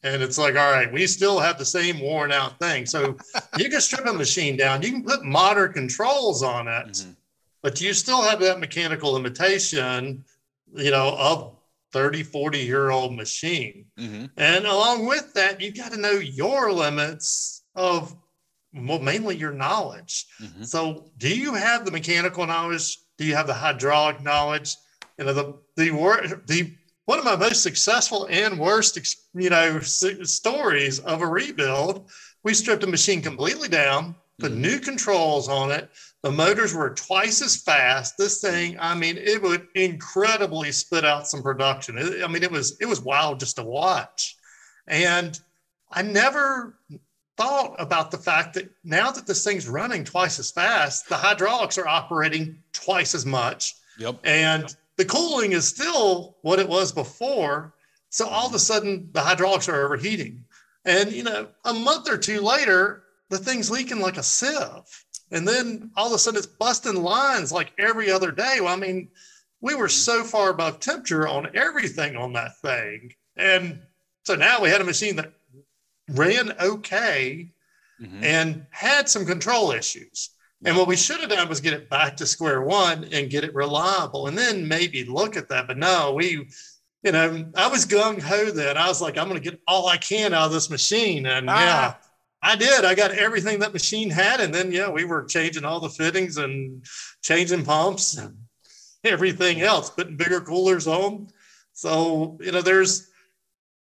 [0.04, 2.86] and it's like, all right, we still have the same worn out thing.
[2.86, 3.18] So
[3.58, 7.12] you can strip a machine down, you can put modern controls on it, mm-hmm.
[7.62, 10.24] but you still have that mechanical limitation,
[10.74, 11.56] you know, of
[11.94, 13.86] 30, 40 year old machine.
[14.00, 14.26] Mm-hmm.
[14.38, 18.16] And along with that, you've got to know your limits of
[18.74, 20.28] well, mainly your knowledge.
[20.42, 20.64] Mm-hmm.
[20.64, 22.98] So do you have the mechanical knowledge?
[23.18, 24.78] Do you have the hydraulic knowledge?
[25.18, 26.74] You know, the the the
[27.06, 28.98] one of my most successful and worst,
[29.34, 32.10] you know, stories of a rebuild.
[32.44, 34.62] We stripped a machine completely down, put mm-hmm.
[34.62, 35.90] new controls on it.
[36.24, 38.18] The motors were twice as fast.
[38.18, 41.98] This thing, I mean, it would incredibly spit out some production.
[41.98, 44.36] It, I mean, it was it was wild just to watch.
[44.88, 45.40] And
[45.92, 46.78] I never
[47.38, 51.78] thought about the fact that now that this thing's running twice as fast, the hydraulics
[51.78, 53.76] are operating twice as much.
[53.98, 54.20] Yep.
[54.24, 57.74] And the cooling is still what it was before.
[58.10, 60.44] So all of a sudden, the hydraulics are overheating.
[60.86, 65.06] And, you know, a month or two later, the thing's leaking like a sieve.
[65.32, 68.58] And then all of a sudden, it's busting lines like every other day.
[68.60, 69.10] Well, I mean,
[69.62, 73.14] we were so far above temperature on everything on that thing.
[73.38, 73.80] And
[74.24, 75.32] so now we had a machine that
[76.10, 77.52] ran okay
[78.02, 78.24] mm-hmm.
[78.24, 80.32] and had some control issues.
[80.64, 83.44] And what we should have done was get it back to square one and get
[83.44, 85.68] it reliable and then maybe look at that.
[85.68, 86.48] But no, we
[87.04, 88.78] you know, I was gung ho then.
[88.78, 91.26] I was like, I'm going to get all I can out of this machine.
[91.26, 91.60] And ah.
[91.60, 91.94] yeah,
[92.44, 92.86] I did.
[92.86, 94.40] I got everything that machine had.
[94.40, 96.86] And then, yeah, we were changing all the fittings and
[97.24, 98.38] changing pumps and
[99.04, 101.30] everything else, putting bigger coolers on.
[101.74, 103.10] So, you know, there's,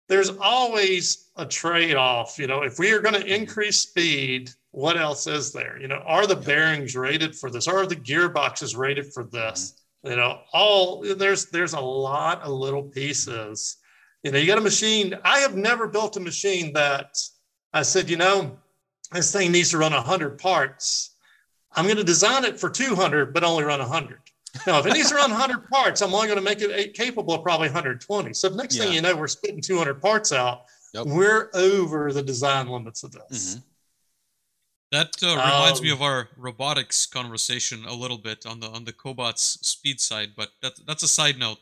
[0.08, 2.40] there's always a trade off.
[2.40, 5.80] You know, if we are going to increase speed, what else is there?
[5.80, 7.68] You know, are the bearings rated for this?
[7.68, 9.82] Are the gearboxes rated for this?
[10.04, 13.78] you know all there's there's a lot of little pieces
[14.24, 17.18] you know you got a machine i have never built a machine that
[17.74, 18.58] i said you know
[19.12, 21.16] this thing needs to run 100 parts
[21.74, 24.20] i'm going to design it for 200 but only run 100
[24.66, 27.36] now if it needs to run 100 parts i'm only going to make it capable
[27.36, 28.84] of probably 120 so next yeah.
[28.84, 31.06] thing you know we're spitting 200 parts out yep.
[31.06, 33.60] we're over the design limits of this mm-hmm.
[34.92, 38.84] That uh, reminds um, me of our robotics conversation a little bit on the on
[38.84, 41.60] the cobots speed side, but that, that's a side note.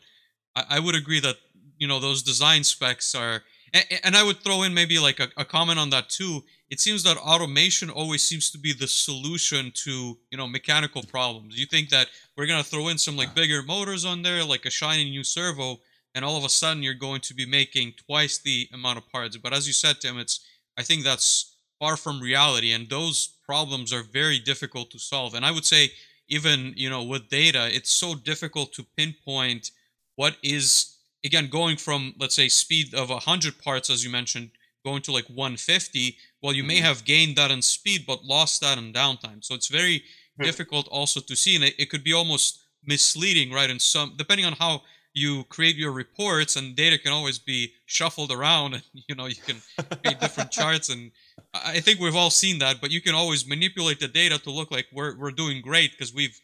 [0.56, 1.36] I, I would agree that
[1.78, 5.28] you know those design specs are, and, and I would throw in maybe like a,
[5.36, 6.42] a, comment on that too.
[6.70, 11.56] It seems that automation always seems to be the solution to you know mechanical problems.
[11.56, 14.70] You think that we're gonna throw in some like bigger motors on there, like a
[14.70, 15.78] shiny new servo,
[16.16, 19.36] and all of a sudden you're going to be making twice the amount of parts.
[19.36, 20.40] But as you said, Tim, it's
[20.76, 21.49] I think that's
[21.80, 25.34] far from reality and those problems are very difficult to solve.
[25.34, 25.90] And i would say
[26.30, 29.72] even you know with data it's so difficult to pinpoint
[30.14, 34.50] what is again going from let's say speed of 100 parts as you mentioned
[34.84, 36.84] going to like 150 well you may mm-hmm.
[36.84, 39.44] have gained that in speed but lost that in downtime.
[39.44, 40.02] So it's very
[40.40, 44.46] difficult also to see and it, it could be almost misleading right in some depending
[44.46, 49.14] on how you create your reports and data can always be shuffled around and you
[49.14, 49.56] know you can
[50.02, 51.10] create different charts and
[51.54, 54.70] i think we've all seen that but you can always manipulate the data to look
[54.70, 56.38] like we're, we're doing great because we've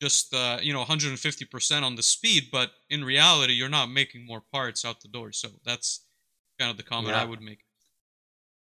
[0.00, 4.42] just uh, you know 150% on the speed but in reality you're not making more
[4.52, 6.04] parts out the door so that's
[6.58, 7.22] kind of the comment yeah.
[7.22, 7.60] i would make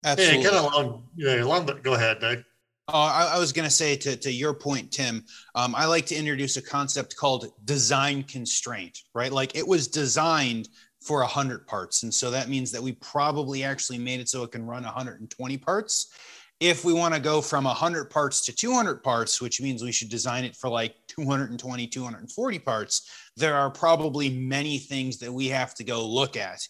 [0.04, 0.42] Absolutely.
[0.42, 2.44] Yeah, kind of along, yeah, along the, go ahead, Dave.
[2.92, 5.24] Oh, I, I, was going to say to, to your point, Tim,
[5.54, 9.32] um, I like to introduce a concept called design constraint, right?
[9.32, 10.68] Like it was designed
[11.00, 12.02] for 100 parts.
[12.02, 15.56] And so that means that we probably actually made it so it can run 120
[15.56, 16.12] parts.
[16.60, 20.10] If we want to go from 100 parts to 200 parts, which means we should
[20.10, 25.74] design it for like 220, 240 parts, there are probably many things that we have
[25.76, 26.60] to go look at.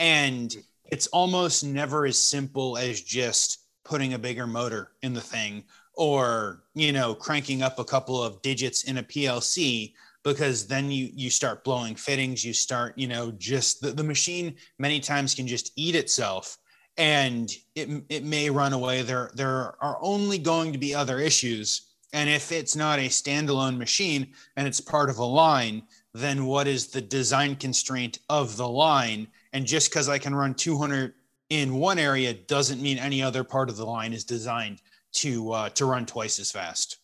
[0.00, 0.54] And
[0.90, 6.62] it's almost never as simple as just putting a bigger motor in the thing or
[6.74, 11.30] you know cranking up a couple of digits in a plc because then you you
[11.30, 15.72] start blowing fittings you start you know just the, the machine many times can just
[15.76, 16.58] eat itself
[16.98, 19.02] and it, it may run away.
[19.02, 21.82] There there are only going to be other issues.
[22.12, 25.82] And if it's not a standalone machine and it's part of a line
[26.14, 29.28] then what is the design constraint of the line?
[29.52, 31.14] And just because i can run 200
[31.50, 34.82] in one area doesn't mean any other part of the line is designed
[35.12, 36.98] to uh, to run twice as fast.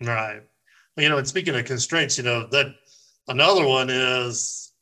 [0.00, 0.42] Right.
[0.96, 2.74] You know, and speaking of constraints, you know that
[3.28, 4.72] another one is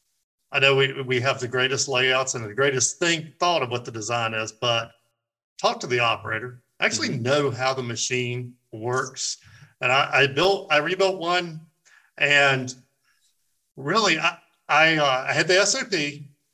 [0.52, 3.84] I know we we have the greatest layouts and the greatest thing thought of what
[3.84, 4.92] the design is, but
[5.58, 6.62] talk to the operator.
[6.80, 7.22] Actually mm-hmm.
[7.22, 9.38] know how the machine works.
[9.80, 11.60] And I, I built I rebuilt one,
[12.18, 12.74] and
[13.76, 14.38] really I
[14.68, 15.92] I, uh, I had the SOP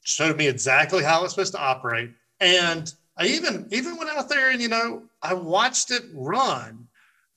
[0.02, 4.50] showed me exactly how it's supposed to operate and I even even went out there
[4.50, 6.86] and you know I watched it run,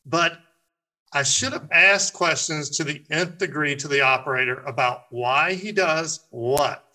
[0.06, 0.40] but
[1.14, 5.72] I should have asked questions to the nth degree to the operator about why he
[5.72, 6.86] does what.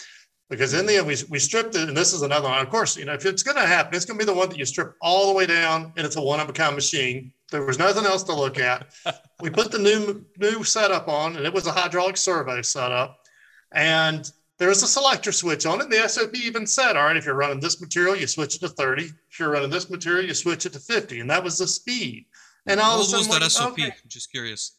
[0.49, 2.61] Because in the end, we, we stripped it, and this is another one.
[2.61, 4.49] Of course, you know, if it's going to happen, it's going to be the one
[4.49, 7.33] that you strip all the way down, and it's a one of a kind machine.
[7.51, 8.95] There was nothing else to look at.
[9.40, 13.19] we put the new new setup on, and it was a hydraulic servo setup,
[13.73, 15.90] and there was a selector switch on it.
[15.90, 18.69] The SOP even said, all right, if you're running this material, you switch it to
[18.69, 19.05] 30.
[19.31, 21.21] If you're running this material, you switch it to 50.
[21.21, 22.27] And that was the speed.
[22.66, 23.73] And all How old was that like, SOP?
[23.73, 23.85] Okay.
[23.85, 24.73] I'm just curious.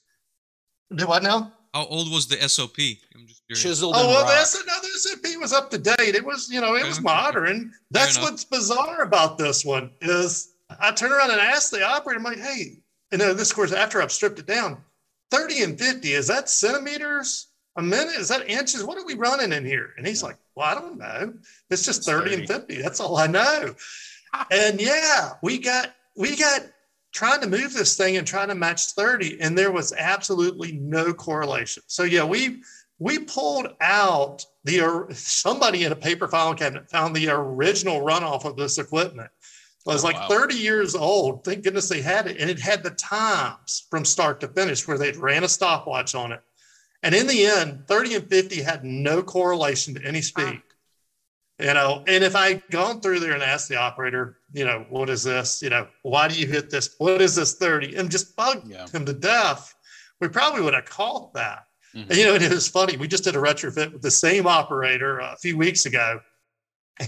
[0.96, 1.54] Do what now?
[1.74, 2.80] How old was the SOP?
[3.13, 3.62] I'm just curious.
[3.62, 6.16] Chiseled oh, well, that's another SOP was up to date.
[6.16, 7.72] It was, you know, it was modern.
[7.92, 12.24] That's what's bizarre about this one is I turn around and ask the operator, I'm
[12.24, 12.80] like, hey,
[13.12, 14.78] and then this course after I've stripped it down,
[15.32, 17.48] 30 and 50, is that centimeters?
[17.78, 18.16] A minute?
[18.16, 18.84] Is that inches?
[18.84, 19.94] What are we running in here?
[19.98, 21.34] And he's like, Well, I don't know.
[21.70, 22.82] It's just 30, 30 and 50.
[22.82, 23.74] That's all I know.
[24.52, 26.62] and yeah, we got we got
[27.13, 31.13] trying to move this thing and trying to match 30, and there was absolutely no
[31.13, 31.84] correlation.
[31.88, 32.62] So yeah, we
[33.00, 38.58] we pulled out the somebody in a paper file cabinet found the original runoff of
[38.58, 39.30] this equipment.
[39.86, 40.28] It was oh, like wow.
[40.28, 41.46] 30 years old.
[41.46, 42.38] Thank goodness they had it.
[42.42, 46.34] And it had the times from start to finish where they'd ran a stopwatch on
[46.34, 46.42] it.
[47.04, 50.62] And in the end, 30 and 50 had no correlation to any speed.
[51.60, 54.86] you know, and if I had gone through there and asked the operator, you know,
[54.90, 55.62] what is this?
[55.62, 56.96] You know, why do you hit this?
[56.98, 57.96] What is this 30?
[57.96, 58.88] And just bugged yeah.
[58.88, 59.76] him to death,
[60.20, 61.66] we probably would have caught that.
[61.96, 62.10] Mm-hmm.
[62.10, 62.98] And, you know, it is funny.
[62.98, 66.20] We just did a retrofit with the same operator a few weeks ago.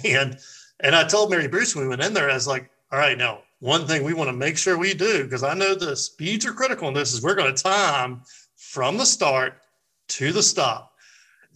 [0.06, 0.38] And,
[0.82, 3.18] and I told Mary Bruce when we went in there, I was like, all right,
[3.18, 6.46] now, one thing we want to make sure we do, because I know the speeds
[6.46, 8.22] are critical in this, is we're going to time
[8.56, 9.60] from the start
[10.10, 10.94] to the stop.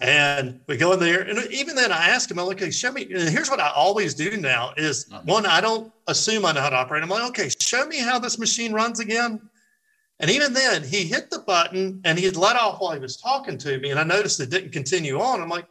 [0.02, 2.92] And we go in there, and even then, I ask him, I'm like, okay, show
[2.92, 3.04] me.
[3.04, 5.22] And here's what I always do now: is uh-huh.
[5.26, 7.04] one, I don't assume I know how to operate.
[7.04, 9.40] I'm like, okay, show me how this machine runs again.
[10.20, 13.18] And even then, he hit the button and he had let off while he was
[13.18, 13.92] talking to me.
[13.92, 15.42] And I noticed it didn't continue on.
[15.42, 15.66] I'm like,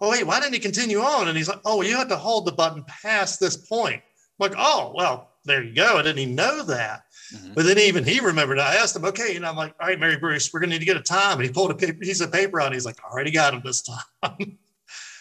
[0.00, 1.28] oh, wait, why didn't he continue on?
[1.28, 3.96] And he's like, oh, well, you have to hold the button past this point.
[3.96, 5.96] I'm like, oh, well, there you go.
[5.96, 7.02] I didn't even know that.
[7.34, 7.52] Mm-hmm.
[7.54, 8.58] But then even he remembered.
[8.58, 10.84] I asked him, okay, and I'm like, all right, Mary Bruce, we're gonna need to
[10.84, 11.38] get a time.
[11.38, 12.72] And he pulled a paper, piece of paper out.
[12.72, 14.58] he's like, I already got him this time.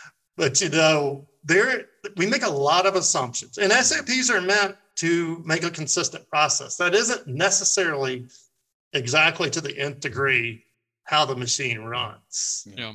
[0.38, 5.42] but you know, there we make a lot of assumptions, and SOPs are meant to
[5.46, 6.78] make a consistent process.
[6.78, 8.28] That isn't necessarily
[8.94, 10.64] exactly to the nth degree
[11.04, 12.68] how the machine runs.
[12.76, 12.94] Yeah.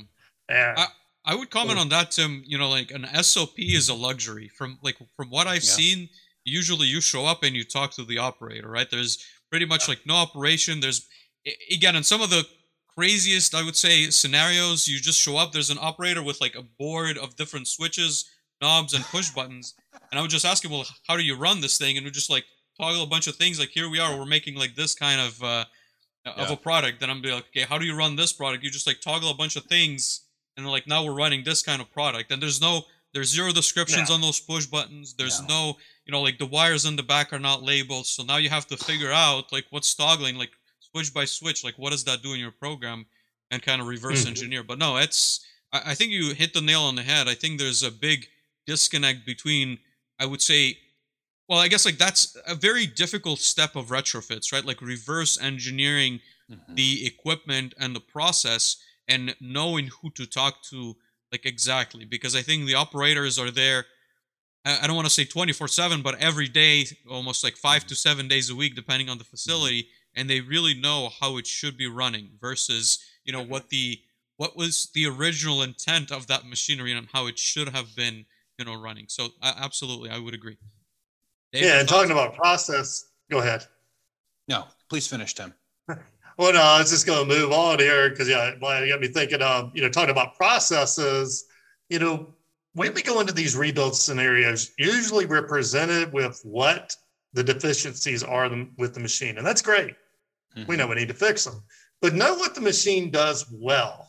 [0.49, 0.87] And, I,
[1.25, 2.43] I would comment on that, Tim.
[2.45, 4.49] You know, like an SOP is a luxury.
[4.49, 5.71] From like from what I've yeah.
[5.71, 6.09] seen,
[6.45, 8.89] usually you show up and you talk to the operator, right?
[8.89, 10.79] There's pretty much like no operation.
[10.79, 11.07] There's
[11.71, 12.45] again in some of the
[12.95, 15.51] craziest, I would say, scenarios, you just show up.
[15.51, 18.29] There's an operator with like a board of different switches,
[18.61, 19.73] knobs, and push buttons.
[20.11, 21.97] And I would just ask him, well, how do you run this thing?
[21.97, 22.45] And we just like
[22.79, 23.59] toggle a bunch of things.
[23.59, 25.65] Like here we are, we're making like this kind of uh,
[26.25, 26.53] of yeah.
[26.53, 26.99] a product.
[26.99, 28.63] Then I'm be like, okay, how do you run this product?
[28.63, 30.21] You just like toggle a bunch of things,
[30.55, 32.31] and like now we're running this kind of product.
[32.31, 34.15] And there's no there's zero descriptions yeah.
[34.15, 35.13] on those push buttons.
[35.13, 35.47] There's no.
[35.47, 38.07] no, you know, like the wires in the back are not labeled.
[38.07, 41.75] So now you have to figure out like what's toggling, like switch by switch, like
[41.77, 43.05] what does that do in your program,
[43.51, 44.29] and kind of reverse mm-hmm.
[44.29, 44.63] engineer.
[44.63, 47.27] But no, it's I, I think you hit the nail on the head.
[47.27, 48.27] I think there's a big
[48.65, 49.79] disconnect between
[50.19, 50.77] I would say
[51.47, 54.65] well, I guess like that's a very difficult step of retrofits, right?
[54.65, 56.75] Like reverse engineering mm-hmm.
[56.75, 60.95] the equipment and the process and knowing who to talk to
[61.33, 63.85] like exactly because i think the operators are there
[64.63, 68.29] i don't want to say 24 7 but every day almost like five to seven
[68.29, 71.87] days a week depending on the facility and they really know how it should be
[71.87, 73.99] running versus you know what the
[74.37, 78.25] what was the original intent of that machinery and how it should have been
[78.57, 79.05] you know running.
[79.07, 80.57] So absolutely i would agree.
[81.51, 83.65] Dave, yeah and talking about process go ahead.
[84.47, 85.53] No please finish tim
[86.37, 89.01] well, no, I was just going to move on here because yeah, well, you got
[89.01, 91.45] me thinking of you know talking about processes.
[91.89, 92.33] You know,
[92.73, 96.95] when we go into these rebuild scenarios, usually we're presented with what
[97.33, 99.95] the deficiencies are with the machine, and that's great.
[100.55, 100.69] Mm-hmm.
[100.69, 101.63] We know we need to fix them,
[102.01, 104.07] but know what the machine does well,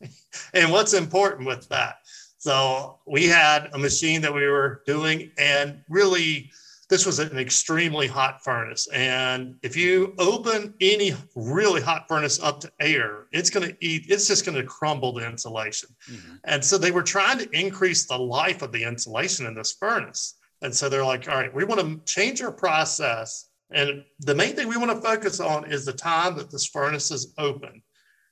[0.54, 1.96] and what's important with that.
[2.38, 6.50] So we had a machine that we were doing, and really
[6.92, 8.86] this was an extremely hot furnace.
[8.88, 14.10] And if you open any really hot furnace up to air, it's going to eat,
[14.10, 15.88] it's just going to crumble the insulation.
[16.10, 16.34] Mm-hmm.
[16.44, 20.34] And so they were trying to increase the life of the insulation in this furnace.
[20.60, 23.48] And so they're like, all right, we want to change our process.
[23.70, 27.10] And the main thing we want to focus on is the time that this furnace
[27.10, 27.82] is open.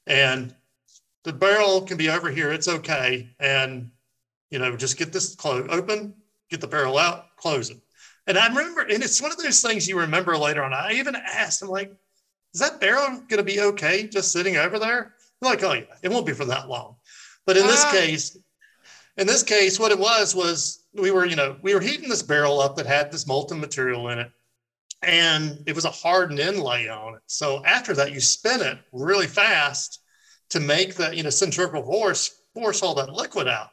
[0.06, 0.54] And
[1.24, 3.30] the barrel can be over here, it's okay.
[3.40, 3.90] And,
[4.50, 6.12] you know, just get this close, open,
[6.50, 7.78] get the barrel out, close it.
[8.26, 10.72] And I remember, and it's one of those things you remember later on.
[10.72, 11.92] I even asked, I'm like,
[12.54, 15.14] is that barrel going to be okay just sitting over there?
[15.40, 16.96] They're like, oh yeah, it won't be for that long.
[17.46, 17.92] But in this ah.
[17.92, 18.37] case,
[19.16, 22.22] in this case, what it was was we were, you know, we were heating this
[22.22, 24.30] barrel up that had this molten material in it,
[25.02, 27.22] and it was a hardened inlay on it.
[27.26, 30.00] So after that, you spin it really fast
[30.50, 33.70] to make the, you know, centrifugal force force all that liquid out.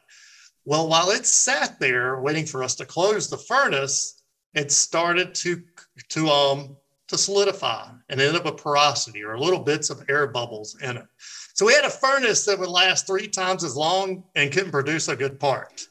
[0.64, 4.17] Well, while it sat there waiting for us to close the furnace,
[4.58, 5.62] it started to
[6.08, 6.76] to um
[7.08, 11.06] to solidify and end up a porosity or little bits of air bubbles in it.
[11.54, 15.08] So we had a furnace that would last three times as long and couldn't produce
[15.08, 15.82] a good part.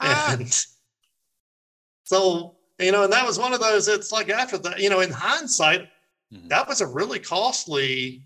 [0.00, 0.34] Ah.
[0.34, 0.48] And
[2.04, 5.00] so, you know, and that was one of those, it's like after that, you know,
[5.00, 5.88] in hindsight,
[6.32, 6.46] mm-hmm.
[6.48, 8.22] that was a really costly,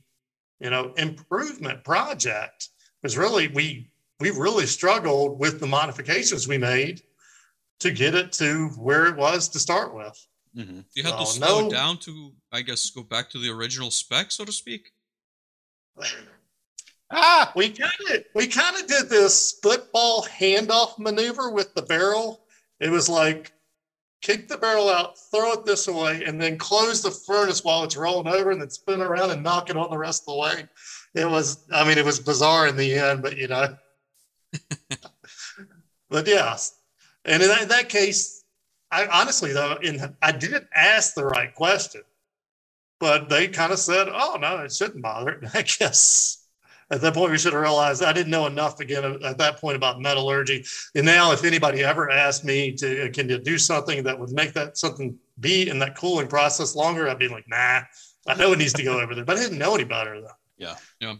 [0.60, 2.68] you know, improvement project.
[3.02, 3.88] It was really, we
[4.20, 7.02] we really struggled with the modifications we made
[7.80, 10.26] to get it to where it was to start with.
[10.56, 10.80] Mm-hmm.
[10.94, 13.90] You had to slow no, it down to, I guess, go back to the original
[13.90, 14.90] spec, so to speak.
[17.14, 22.46] Ah, we kind of we kind of did this football handoff maneuver with the barrel.
[22.80, 23.52] It was like
[24.22, 27.98] kick the barrel out, throw it this way, and then close the furnace while it's
[27.98, 30.64] rolling over, and then spin around and knock it on the rest of the way.
[31.14, 33.76] It was, I mean, it was bizarre in the end, but you know.
[36.12, 36.78] But yes,
[37.24, 38.44] and in that, in that case,
[38.90, 42.02] I honestly though, in I didn't ask the right question,
[43.00, 46.42] but they kind of said, "Oh no, it shouldn't bother." I guess
[46.92, 49.76] at that point we should have realized I didn't know enough again at that point
[49.76, 50.64] about metallurgy.
[50.94, 54.30] And now, if anybody ever asked me to, uh, can you do something that would
[54.30, 57.80] make that something be in that cooling process longer, I'd be like, nah,
[58.26, 60.36] I know it needs to go over there, but I didn't know any better though.
[60.58, 61.14] Yeah, yeah.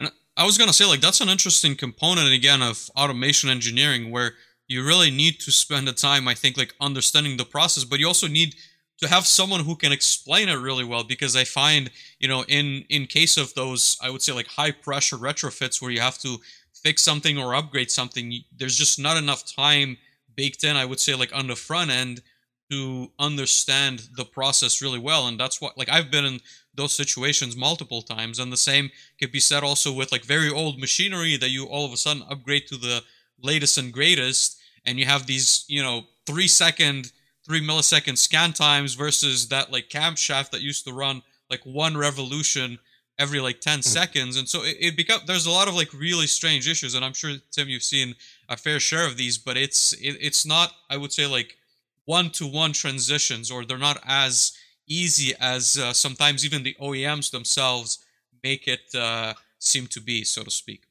[0.00, 4.34] And I was gonna say like that's an interesting component again of automation engineering where
[4.68, 8.06] you really need to spend the time, I think, like understanding the process, but you
[8.06, 8.54] also need
[8.98, 12.84] to have someone who can explain it really well because i find you know in
[12.88, 16.36] in case of those i would say like high pressure retrofits where you have to
[16.74, 19.96] fix something or upgrade something there's just not enough time
[20.34, 22.22] baked in i would say like on the front end
[22.70, 26.40] to understand the process really well and that's what like i've been in
[26.74, 28.90] those situations multiple times and the same
[29.20, 32.22] could be said also with like very old machinery that you all of a sudden
[32.28, 33.02] upgrade to the
[33.42, 37.12] latest and greatest and you have these you know three second
[37.44, 42.78] three millisecond scan times versus that like camshaft that used to run like one revolution
[43.18, 43.84] every like 10 mm.
[43.84, 47.04] seconds and so it, it become there's a lot of like really strange issues and
[47.04, 48.14] i'm sure tim you've seen
[48.48, 51.56] a fair share of these but it's it, it's not i would say like
[52.04, 54.52] one to one transitions or they're not as
[54.88, 58.04] easy as uh, sometimes even the oems themselves
[58.44, 60.84] make it uh, seem to be so to speak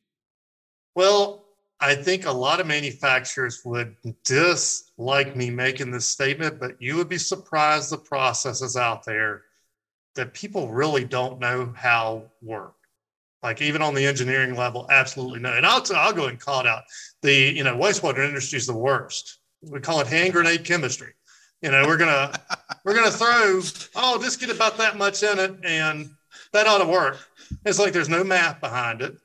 [0.96, 1.45] well
[1.80, 7.10] I think a lot of manufacturers would dislike me making this statement, but you would
[7.10, 9.44] be surprised the processes out there
[10.16, 12.76] that people really don't know how work.
[13.44, 15.52] Like even on the engineering level, absolutely no.
[15.54, 16.84] And I'll, I'll go and call it out.
[17.22, 19.40] The you know wastewater industry is the worst.
[19.62, 21.14] We call it hand grenade chemistry.
[21.62, 22.34] You know we're gonna
[22.86, 23.62] we're gonna throw
[23.96, 26.10] oh just get about that much in it and
[26.54, 27.18] that ought to work.
[27.66, 29.16] It's like there's no math behind it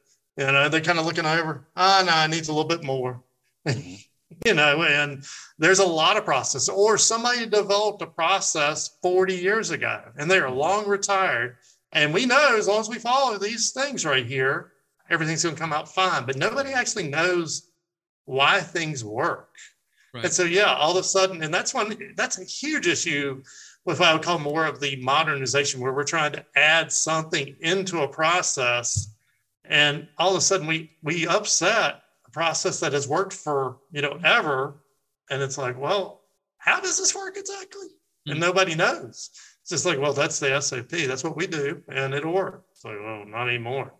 [0.41, 2.83] you know, they're kind of looking over, ah, oh, no, it needs a little bit
[2.83, 3.23] more.
[3.67, 5.23] you know, and
[5.59, 6.67] there's a lot of process.
[6.71, 11.59] Or somebody developed a process 40 years ago and they are long retired.
[11.93, 14.73] And we know as long as we follow these things right here,
[15.11, 16.25] everything's going to come out fine.
[16.25, 17.69] But nobody actually knows
[18.25, 19.55] why things work.
[20.15, 20.25] Right.
[20.25, 23.43] And so, yeah, all of a sudden, and that's one, that's a huge issue
[23.85, 27.57] with what I would call more of the modernization, where we're trying to add something
[27.61, 29.11] into a process
[29.71, 34.03] and all of a sudden we we upset a process that has worked for you
[34.03, 34.83] know ever.
[35.31, 36.23] And it's like well
[36.59, 37.87] how does this work exactly?
[37.87, 38.33] Mm-hmm.
[38.33, 38.47] and hmm.
[38.47, 39.31] nobody knows.
[39.63, 42.65] It's just like well that's the sop that's what we do and it'll work.
[42.73, 43.95] It's like well not anymore.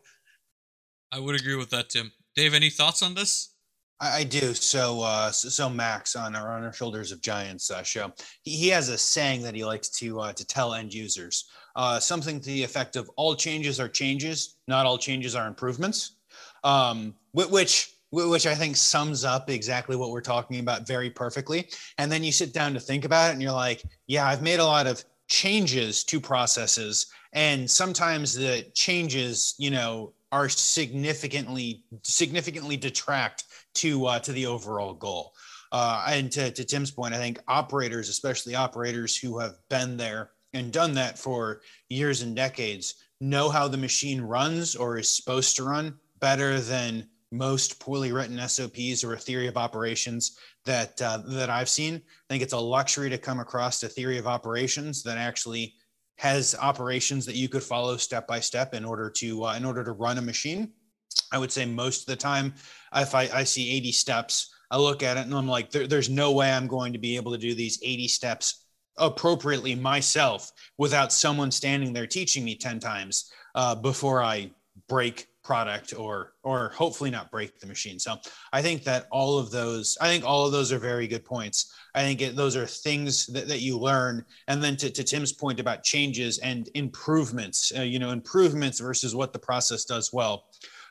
[1.13, 2.13] I would agree with that tim.
[2.37, 3.55] Dave any thoughts on this?
[4.03, 4.55] I, do.
[4.55, 8.11] So, uh, so, Max on our On Our Shoulders of Giants uh, show,
[8.43, 11.99] he, he, has a saying that he likes to uh, to tell end users uh,
[12.01, 16.17] something to the effect of all changes are changes, not all changes are improvements,
[16.65, 21.69] um, which which I think sums up exactly what we're talking about very perfectly.
[21.99, 24.59] And then you sit down to think about it, and you're like, yeah, I've made
[24.59, 32.77] a lot of changes to processes, and sometimes the changes, you know, are significantly significantly
[32.77, 33.45] detract
[33.75, 35.33] to uh, to the overall goal.
[35.73, 40.31] Uh, and to, to Tim's point, I think operators, especially operators who have been there
[40.53, 45.57] and done that for years and decades know how the machine runs or is supposed
[45.57, 51.19] to run better than most poorly written SOPs or a theory of operations that uh,
[51.27, 51.95] that I've seen.
[51.95, 55.75] I think it's a luxury to come across a theory of operations that actually
[56.19, 59.85] has operations that you could follow step by step in order to uh, in order
[59.85, 60.73] to run a machine.
[61.33, 62.55] I would say most of the time,
[62.95, 66.09] if I, I see 80 steps, I look at it and I'm like, there, there's
[66.09, 68.60] no way I'm going to be able to do these 80 steps
[69.01, 74.51] appropriately myself without someone standing there teaching me 10 times uh, before I
[74.89, 77.99] break product or or hopefully not break the machine.
[77.99, 78.17] So
[78.53, 81.75] i think that all of those i think all of those are very good points.
[81.95, 84.25] I think it, those are things that, that you learn.
[84.47, 89.15] And then to, to tim's point about changes and improvements uh, you know improvements versus
[89.15, 90.45] what the process does well.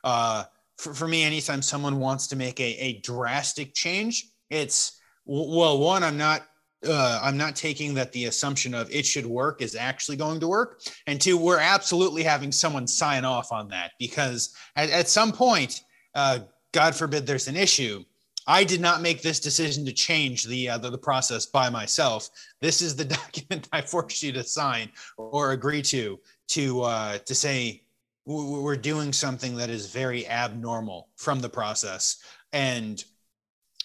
[0.03, 0.43] Uh,
[0.77, 6.03] for, for me anytime someone wants to make a, a drastic change it's well one
[6.03, 6.48] i'm not
[6.87, 10.47] uh, I'm not taking that the assumption of it should work is actually going to
[10.47, 10.81] work.
[11.07, 15.81] And two, we're absolutely having someone sign off on that because at, at some point,
[16.15, 16.39] uh,
[16.71, 18.03] God forbid there's an issue.
[18.47, 22.29] I did not make this decision to change the, uh, the, the process by myself.
[22.61, 26.19] This is the document I forced you to sign or agree to
[26.49, 27.83] to uh, to say
[28.25, 32.17] we're doing something that is very abnormal from the process
[32.53, 33.03] and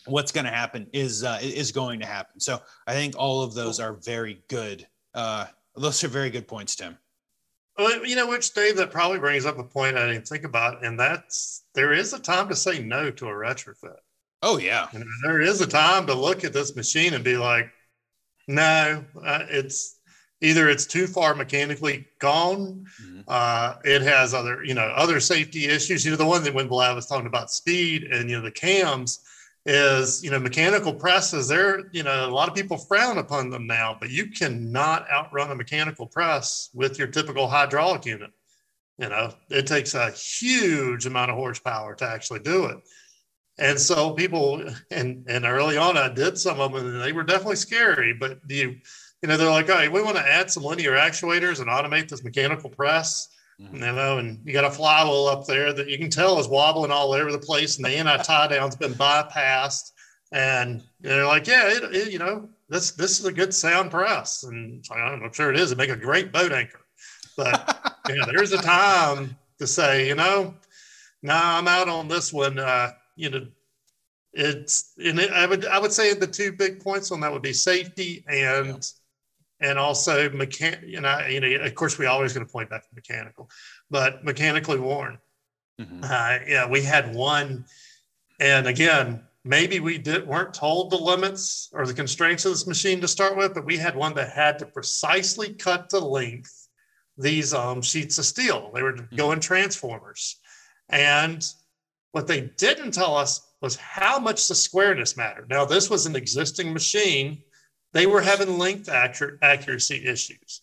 [0.06, 2.40] what's going to happen is uh, is going to happen.
[2.40, 4.86] So I think all of those are very good.
[5.14, 5.46] Uh,
[5.76, 6.98] those are very good points, Tim.
[7.76, 10.84] Well, you know, which Dave, that probably brings up a point I didn't think about,
[10.84, 13.96] and that's there is a time to say no to a retrofit.
[14.42, 14.88] Oh yeah.
[14.92, 17.70] You know, there is a time to look at this machine and be like,
[18.46, 19.98] no, uh, it's
[20.42, 22.84] either it's too far mechanically gone.
[23.02, 23.20] Mm-hmm.
[23.26, 26.04] Uh, it has other, you know, other safety issues.
[26.04, 28.50] You know, the one that when Vlad was talking about speed and you know the
[28.50, 29.20] cams
[29.66, 31.48] is, you know, mechanical presses.
[31.48, 35.50] They're, you know, a lot of people frown upon them now, but you cannot outrun
[35.50, 38.30] a mechanical press with your typical hydraulic unit.
[38.98, 42.78] You know, it takes a huge amount of horsepower to actually do it.
[43.58, 47.22] And so people, and and early on, I did some of them, and they were
[47.22, 48.12] definitely scary.
[48.12, 48.76] But you,
[49.22, 52.24] you know, they're like, "Hey, we want to add some linear actuators and automate this
[52.24, 53.28] mechanical press."
[53.60, 53.76] Mm-hmm.
[53.76, 56.90] You know, and you got a flywheel up there that you can tell is wobbling
[56.90, 59.92] all over the place, and the anti tie down's been bypassed.
[60.32, 64.42] And they're like, "Yeah, it, it, you know, this this is a good sound press,"
[64.42, 65.70] and I'm sure it is.
[65.70, 66.80] It make a great boat anchor,
[67.36, 70.54] but yeah, there's a time to say, you know,
[71.22, 72.58] nah, I'm out on this one.
[72.58, 73.46] Uh, you know,
[74.32, 77.42] it's and it, I would I would say the two big points on that would
[77.42, 78.84] be safety and.
[79.64, 82.82] And also mechan you know you know of course we always going to point back
[82.82, 83.50] to mechanical,
[83.90, 85.18] but mechanically worn.
[85.80, 86.04] Mm-hmm.
[86.04, 87.64] Uh, yeah, we had one,
[88.38, 93.00] and again maybe we did weren't told the limits or the constraints of this machine
[93.00, 96.68] to start with, but we had one that had to precisely cut to length
[97.18, 98.70] these um, sheets of steel.
[98.74, 99.16] They were mm-hmm.
[99.16, 100.40] going transformers,
[100.90, 101.44] and
[102.12, 105.48] what they didn't tell us was how much the squareness mattered.
[105.48, 107.42] Now, this was an existing machine.
[107.94, 110.60] They were having length accuracy issues.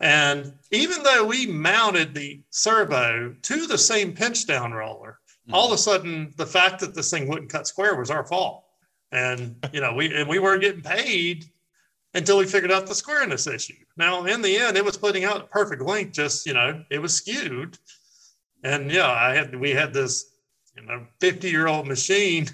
[0.00, 5.54] And even though we mounted the servo to the same pinch down roller, mm-hmm.
[5.54, 8.64] all of a sudden the fact that this thing wouldn't cut square was our fault.
[9.12, 11.44] And you know, we and we weren't getting paid
[12.14, 13.74] until we figured out the squareness issue.
[13.96, 16.98] Now, in the end, it was putting out a perfect length, just you know, it
[16.98, 17.78] was skewed.
[18.64, 20.32] And yeah, I had we had this
[20.76, 22.48] you know 50 year old machine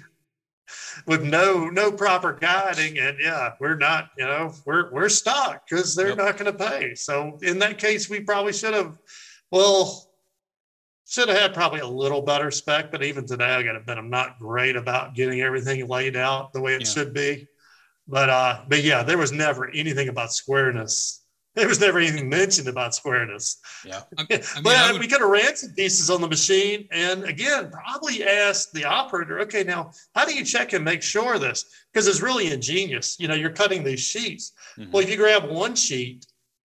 [1.05, 5.95] with no no proper guiding and yeah we're not you know we're we're stuck because
[5.95, 6.17] they're yep.
[6.17, 8.95] not going to pay so in that case we probably should have
[9.51, 10.09] well
[11.07, 13.97] should have had probably a little better spec but even today i got to admit
[13.97, 16.87] i'm not great about getting everything laid out the way it yeah.
[16.87, 17.47] should be
[18.07, 21.18] but uh but yeah there was never anything about squareness
[21.55, 23.57] there was never anything mentioned about squareness.
[23.85, 24.01] Yeah.
[24.17, 24.99] I mean, but would...
[24.99, 29.39] we could have ran some pieces on the machine and again, probably asked the operator,
[29.41, 31.65] okay, now how do you check and make sure of this?
[31.91, 33.17] Because it's really ingenious.
[33.19, 34.53] You know, you're cutting these sheets.
[34.77, 34.91] Mm-hmm.
[34.91, 36.25] Well, if you grab one sheet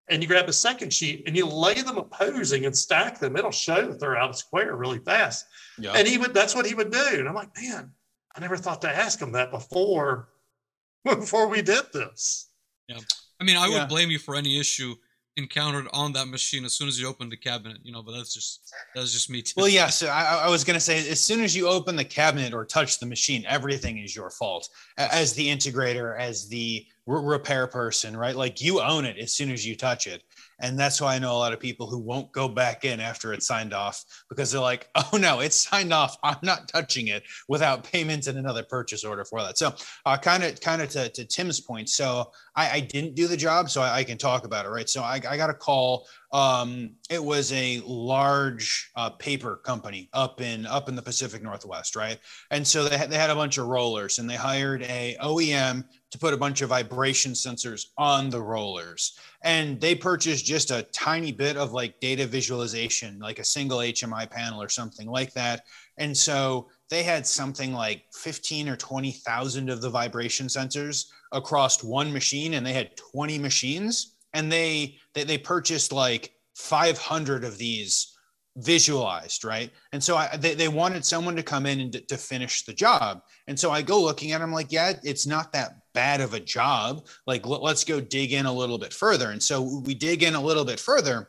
[0.09, 3.51] and you grab a second sheet and you lay them opposing and stack them, it'll
[3.51, 5.47] show that they're out of square really fast.
[5.79, 5.93] Yeah.
[5.93, 7.07] And he would, that's what he would do.
[7.13, 7.93] And I'm like, man,
[8.35, 10.29] I never thought to ask him that before,
[11.05, 12.49] before we did this.
[12.89, 12.99] Yeah.
[13.43, 13.81] I mean, I yeah.
[13.81, 14.95] would blame you for any issue
[15.37, 18.33] encountered on that machine as soon as you open the cabinet, you know, but that's
[18.35, 19.55] just that's just me too.
[19.57, 22.53] Well, yeah, so I, I, was gonna say as soon as you open the cabinet
[22.53, 24.69] or touch the machine, everything is your fault
[24.99, 28.37] as the integrator, as the repair person, right?
[28.37, 30.23] Like you own it as soon as you touch it.
[30.61, 33.33] And that's why I know a lot of people who won't go back in after
[33.33, 36.17] it's signed off because they're like, oh no, it's signed off.
[36.23, 39.59] I'm not touching it without payment and another purchase order for that.
[39.59, 39.75] So
[40.21, 41.89] kind of kind of to, to Tim's point.
[41.89, 44.89] So I, I didn't do the job, so I, I, can talk about it, right?
[44.89, 46.07] So I, I got a call.
[46.33, 51.97] Um, it was a large uh, paper company up in up in the Pacific Northwest,
[51.97, 52.19] right?
[52.51, 56.19] And so they they had a bunch of rollers, and they hired a OEM to
[56.19, 59.19] put a bunch of vibration sensors on the rollers.
[59.45, 64.31] And they purchased just a tiny bit of like data visualization, like a single HMI
[64.31, 65.65] panel or something like that.
[65.97, 72.13] And so they had something like 15 or 20,000 of the vibration sensors across one
[72.13, 78.19] machine and they had 20 machines and they they, they purchased like 500 of these
[78.59, 82.19] visualized right and so I, they, they wanted someone to come in and to, to
[82.19, 85.82] finish the job and so i go looking at them like yeah it's not that
[85.95, 89.31] bad of a job like let, let's go dig in a little bit further.
[89.31, 91.29] And so we dig in a little bit further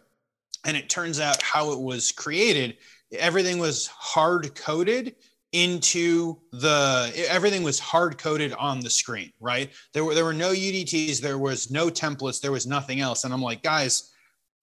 [0.66, 2.78] and it turns out how it was created.
[3.18, 5.16] Everything was hard coded
[5.52, 9.72] into the everything was hard coded on the screen right?
[9.94, 13.24] There were there were no udts there was no templates there was nothing else.
[13.24, 14.14] And i'm like guys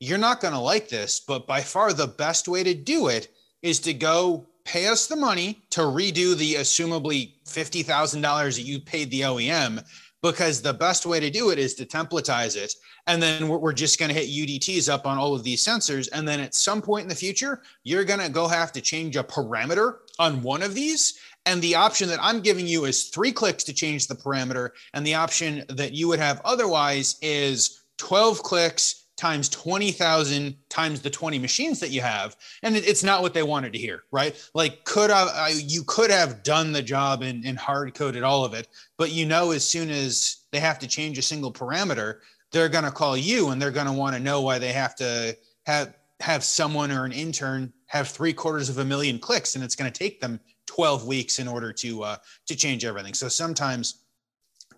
[0.01, 3.29] you're not going to like this, but by far the best way to do it
[3.63, 9.11] is to go pay us the money to redo the assumably $50,000 that you paid
[9.11, 9.85] the OEM
[10.23, 12.75] because the best way to do it is to templatize it.
[13.07, 16.09] And then we're, just going to hit UDTs up on all of these sensors.
[16.13, 19.17] And then at some point in the future, you're going to go have to change
[19.17, 21.19] a parameter on one of these.
[21.47, 24.71] And the option that I'm giving you is three clicks to change the parameter.
[24.93, 31.11] And the option that you would have otherwise is 12 clicks times 20,000 times the
[31.11, 32.37] 20 machines that you have.
[32.63, 34.35] And it, it's not what they wanted to hear, right?
[34.55, 38.47] Like, could I, I you could have done the job and, and hard coded all
[38.47, 42.21] of it, but you know, as soon as they have to change a single parameter,
[42.51, 44.97] they're going to call you and they're going to want to know why they have
[44.97, 49.63] to have have someone or an intern have three quarters of a million clicks and
[49.63, 52.17] it's going to take them 12 weeks in order to uh,
[52.47, 54.03] to change everything so sometimes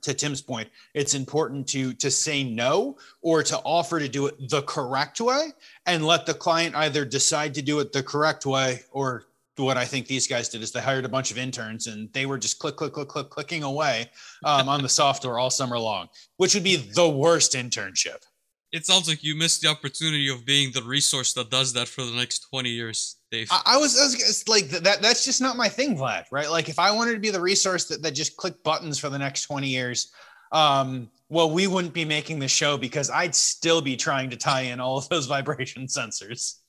[0.03, 4.50] to tim's point it's important to to say no or to offer to do it
[4.50, 5.50] the correct way
[5.86, 9.26] and let the client either decide to do it the correct way or
[9.57, 12.26] what I think these guys did is they hired a bunch of interns and they
[12.26, 14.11] were just click, click, click, click, clicking away
[14.44, 18.24] um, on the software all summer long, which would be the worst internship.
[18.72, 22.04] It sounds like you missed the opportunity of being the resource that does that for
[22.04, 23.48] the next 20 years, Dave.
[23.50, 26.50] I, I was, I was like, that, that's just not my thing, Vlad, right?
[26.50, 29.18] Like, if I wanted to be the resource that, that just click buttons for the
[29.18, 30.12] next 20 years,
[30.52, 34.62] um, well, we wouldn't be making the show because I'd still be trying to tie
[34.62, 36.60] in all of those vibration sensors.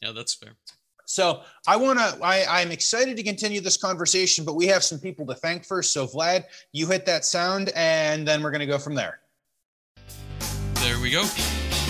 [0.00, 0.50] Yeah, that's fair.
[1.04, 5.26] So I want to, I'm excited to continue this conversation, but we have some people
[5.26, 5.92] to thank first.
[5.92, 9.20] So Vlad, you hit that sound and then we're going to go from there.
[11.02, 11.22] We go.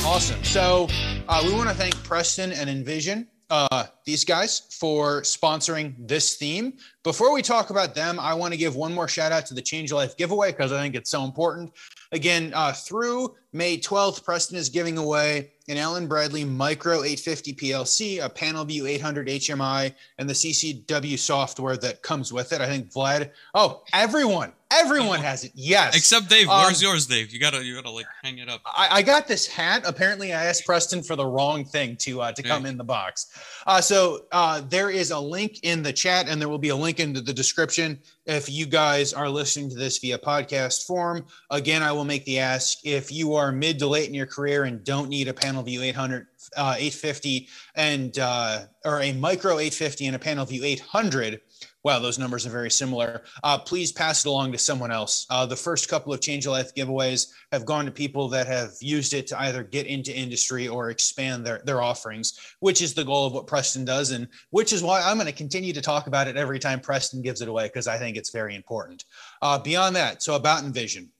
[0.06, 0.42] Awesome.
[0.42, 0.88] So
[1.28, 6.78] uh, we want to thank Preston and Envision, uh, these guys, for sponsoring this theme.
[7.02, 9.60] Before we talk about them, I want to give one more shout out to the
[9.60, 11.72] Change Life giveaway because I think it's so important.
[12.12, 18.24] Again, uh, through May 12th, Preston is giving away an Allen Bradley Micro 850 PLC,
[18.24, 22.60] a PanelView 800 HMI, and the CCW software that comes with it.
[22.60, 23.30] I think Vlad.
[23.54, 25.52] Oh, everyone, everyone has it.
[25.54, 26.48] Yes, except Dave.
[26.48, 27.32] Um, where's yours, Dave?
[27.32, 28.60] You gotta, you gotta like hang it up.
[28.64, 29.82] I, I, got this hat.
[29.86, 33.26] Apparently, I asked Preston for the wrong thing to uh, to come in the box.
[33.66, 36.76] Uh, so uh, there is a link in the chat, and there will be a
[36.76, 41.26] link in the description if you guys are listening to this via podcast form.
[41.50, 44.64] Again, I will make the ask if you are mid to late in your career
[44.64, 46.26] and don't need a PanelView 800,
[46.56, 51.40] uh, 850 and uh, or a micro 850 and a PanelView 800
[51.84, 53.22] wow, those numbers are very similar.
[53.42, 55.26] Uh, please pass it along to someone else.
[55.30, 58.70] Uh, the first couple of Change of Life giveaways have gone to people that have
[58.80, 63.04] used it to either get into industry or expand their, their offerings, which is the
[63.04, 64.12] goal of what Preston does.
[64.12, 67.22] And which is why I'm going to continue to talk about it every time Preston
[67.22, 69.04] gives it away, because I think it's very important.
[69.40, 71.10] Uh, beyond that, so about Envision.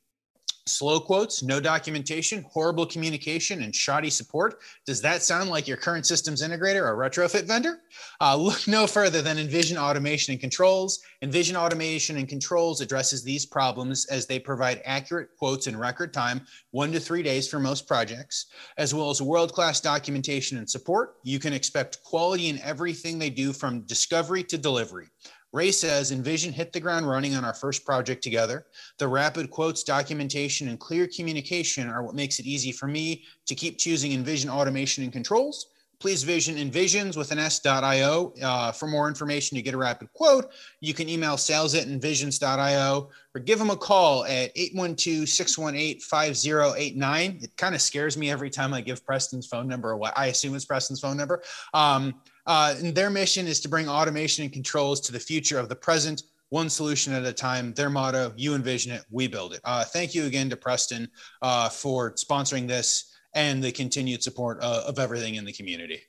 [0.66, 4.60] Slow quotes, no documentation, horrible communication, and shoddy support.
[4.86, 7.80] Does that sound like your current systems integrator or retrofit vendor?
[8.20, 11.00] Uh, look no further than Envision Automation and Controls.
[11.20, 16.42] Envision Automation and Controls addresses these problems as they provide accurate quotes in record time,
[16.70, 18.46] one to three days for most projects,
[18.78, 21.16] as well as world class documentation and support.
[21.24, 25.08] You can expect quality in everything they do from discovery to delivery.
[25.52, 28.66] Ray says Envision hit the ground running on our first project together.
[28.98, 33.54] The rapid quotes, documentation, and clear communication are what makes it easy for me to
[33.54, 35.66] keep choosing Envision automation and controls.
[36.02, 38.34] Please vision envisions with an s.io.
[38.42, 40.50] Uh, for more information to get a rapid quote,
[40.80, 47.38] you can email sales at envisions.io or give them a call at 812 618 5089.
[47.40, 49.90] It kind of scares me every time I give Preston's phone number.
[49.90, 51.40] Or why I assume it's Preston's phone number.
[51.72, 52.14] Um,
[52.46, 55.76] uh, and their mission is to bring automation and controls to the future of the
[55.76, 57.72] present, one solution at a time.
[57.74, 59.60] Their motto, you envision it, we build it.
[59.64, 61.08] Uh, thank you again to Preston
[61.40, 66.00] uh, for sponsoring this and the continued support uh, of everything in the community.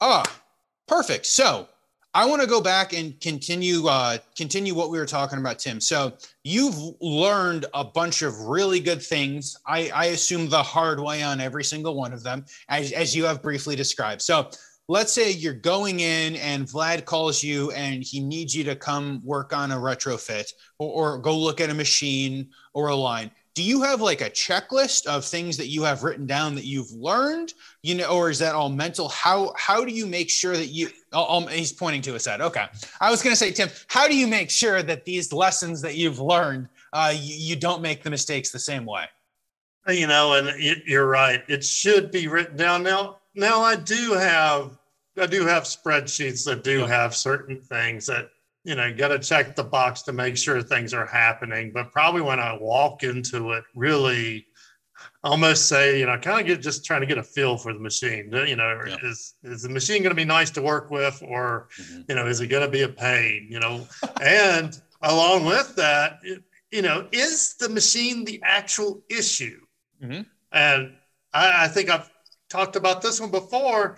[0.00, 0.24] Ah,
[0.88, 1.26] perfect.
[1.26, 1.68] So
[2.14, 5.80] I want to go back and continue uh, continue what we were talking about, Tim.
[5.80, 6.12] So
[6.44, 9.56] you've learned a bunch of really good things.
[9.66, 13.24] I, I assume the hard way on every single one of them, as, as you
[13.24, 14.20] have briefly described.
[14.20, 14.50] So
[14.88, 19.22] let's say you're going in and Vlad calls you and he needs you to come
[19.24, 23.62] work on a retrofit or, or go look at a machine or a line do
[23.62, 27.52] you have like a checklist of things that you have written down that you've learned?
[27.82, 29.08] You know or is that all mental?
[29.08, 32.40] How how do you make sure that you oh, he's pointing to his head.
[32.40, 32.66] Okay.
[33.00, 35.96] I was going to say tim how do you make sure that these lessons that
[35.96, 39.04] you've learned uh, you, you don't make the mistakes the same way?
[39.88, 41.42] You know and you're right.
[41.48, 42.82] It should be written down.
[42.82, 44.78] Now now i do have
[45.20, 48.30] i do have spreadsheets that do have certain things that
[48.64, 51.72] you know, got to check the box to make sure things are happening.
[51.72, 54.46] But probably when I walk into it, really
[55.24, 57.80] almost say, you know, kind of get just trying to get a feel for the
[57.80, 58.30] machine.
[58.32, 58.96] You know, yeah.
[59.02, 62.02] is is the machine going to be nice to work with, or mm-hmm.
[62.08, 63.48] you know, is it going to be a pain?
[63.50, 63.86] You know,
[64.22, 66.20] and along with that,
[66.70, 69.60] you know, is the machine the actual issue?
[70.02, 70.22] Mm-hmm.
[70.52, 70.92] And
[71.32, 72.10] I, I think I've
[72.48, 73.96] talked about this one before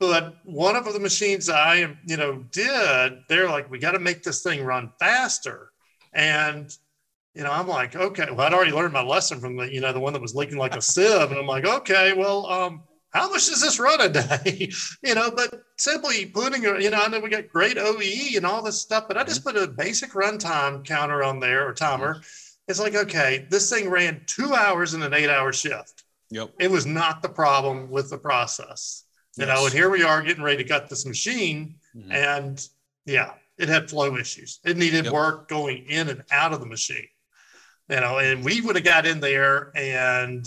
[0.00, 4.24] but one of the machines I, you know, did, they're like, we got to make
[4.24, 5.70] this thing run faster.
[6.12, 6.74] And
[7.34, 9.92] you know, I'm like, okay, well, I'd already learned my lesson from the, you know,
[9.92, 11.30] the one that was leaking like a sieve.
[11.30, 14.70] And I'm like, okay, well, um, how much does this run a day?
[15.04, 18.62] you know, but simply putting, you know, I know we got great OEE and all
[18.62, 22.20] this stuff, but I just put a basic runtime counter on there or timer.
[22.66, 26.04] It's like, okay, this thing ran two hours in an eight hour shift.
[26.30, 26.54] Yep.
[26.58, 29.04] It was not the problem with the process.
[29.36, 29.54] You Yes.
[29.56, 31.76] know, and here we are getting ready to gut this machine.
[31.96, 32.12] Mhm.
[32.12, 32.68] And
[33.06, 34.58] yeah, it had flow issues.
[34.64, 35.12] It needed Yep.
[35.12, 37.08] work going in and out of the machine.
[37.88, 40.46] You know, and we would have got in there and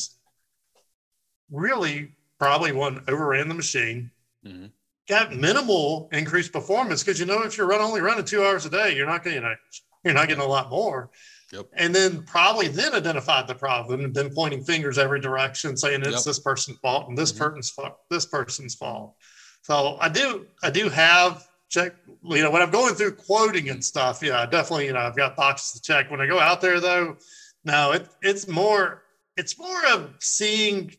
[1.49, 4.11] really probably one overran the machine.
[4.45, 4.71] Mhm.
[5.07, 8.69] Got minimal increased performance because you know if you're run only running two hours a
[8.69, 9.55] day, you're not getting you know,
[10.03, 11.09] you're not getting a lot more.
[11.53, 11.67] Yep.
[11.73, 16.11] And then probably then identified the problem and then pointing fingers every direction, saying it's
[16.11, 16.23] Yep.
[16.23, 17.37] this person's fault and this Mhm.
[17.37, 19.15] person's fault, this person's fault.
[19.61, 21.93] So I do, I do have check,
[22.23, 25.15] you know, when I'm going through quoting and stuff, yeah, I definitely, you know, I've
[25.15, 26.09] got boxes to check.
[26.09, 27.17] When I go out there though,
[27.63, 29.03] no, it, it's more,
[29.37, 30.95] it's more of seeing,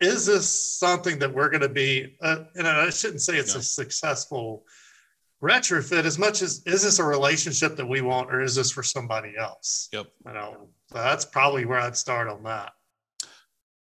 [0.00, 3.60] is this something that we're going to be, uh, and I shouldn't say it's Yeah.
[3.60, 4.64] a successful
[5.42, 8.82] retrofit as much as, is this a relationship that we want, or is this for
[8.82, 9.88] somebody else?
[9.92, 10.06] Yep.
[10.26, 12.72] You know, so that's probably where I'd start on that.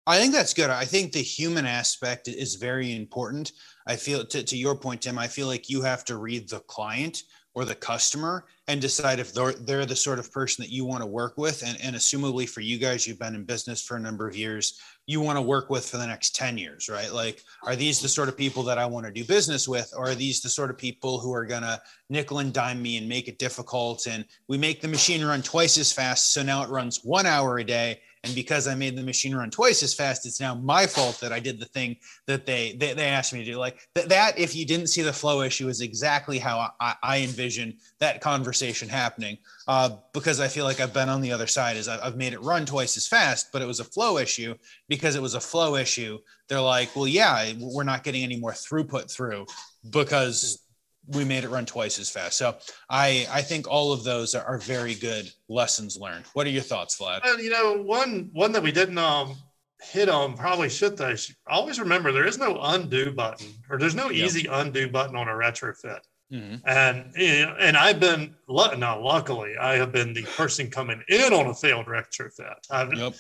[0.06, 0.70] I think that's good.
[0.70, 3.54] I think the human aspect is very important.
[3.88, 6.60] I feel to, to your point, Tim, I feel like you have to read the
[6.62, 7.24] client
[7.56, 11.02] or the customer and decide if they're, they're the sort of person that you want
[11.02, 11.62] to work with.
[11.66, 14.80] And, and assumably for you guys, you've been in business for a number of years,
[15.06, 17.12] you want to work with for the next 10 years, right?
[17.12, 19.94] Like, are these the sort of people that I want to do business with?
[19.96, 21.80] Or are these the sort of people who are going to
[22.10, 24.08] nickel and dime me and make it difficult?
[24.08, 26.32] And we make the machine run twice as fast.
[26.32, 29.50] So now it runs one hour a day and because I made the machine run
[29.50, 32.94] twice as fast, it's now my fault that I did the thing that they they,
[32.94, 33.58] they asked me to do.
[33.58, 37.18] Like th- that, if you didn't see the flow issue, is exactly how I, I
[37.20, 39.38] envision that conversation happening.
[39.68, 42.34] Uh, because I feel like I've been on the other side, is I've, I've made
[42.34, 44.56] it run twice as fast, but it was a flow issue.
[44.88, 48.52] Because it was a flow issue, they're like, well, yeah, we're not getting any more
[48.52, 49.46] throughput through
[49.90, 50.64] because
[51.08, 52.38] we made it run twice as fast.
[52.38, 52.56] So
[52.90, 56.26] I I think all of those are, are very good lessons learned.
[56.34, 57.22] What are your thoughts, Vlad?
[57.24, 59.36] Well, you know, one one that we didn't um
[59.82, 61.16] hit on probably should though.
[61.48, 64.26] Always remember there is no undo button or there's no Yep.
[64.26, 66.00] easy undo button on a retrofit.
[66.32, 66.62] Mhm.
[66.66, 71.34] And you know, and I've been now luckily I have been the person coming in
[71.34, 72.56] on a failed retrofit.
[72.72, 73.14] I've Yep.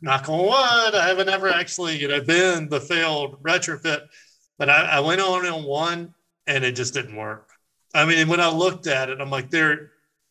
[0.00, 4.06] knock on wood, I haven't ever actually you know been the failed retrofit,
[4.56, 6.13] but I, I went on on one
[6.46, 7.50] and it just didn't work.
[7.94, 9.90] I mean, when I looked at it, I'm like, there,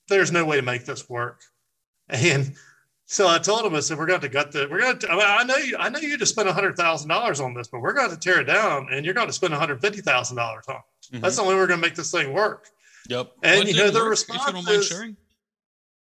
[0.09, 1.41] there's no way to make this work.
[2.09, 2.53] And
[3.05, 5.15] so I told him, I said, we're going to gut the, we're going to, I,
[5.15, 7.67] mean, I know you, I know you just spent a hundred thousand dollars on this,
[7.69, 10.01] but we're going to tear it down and you're going to spend a hundred fifty
[10.01, 10.75] thousand dollars on.
[10.75, 11.15] it.
[11.17, 11.21] Mhm.
[11.21, 12.67] That's the only way we're going to make this thing work.
[13.09, 13.31] Yep.
[13.43, 15.17] And What you know, didn't the work, if you response don't mind is, sharing?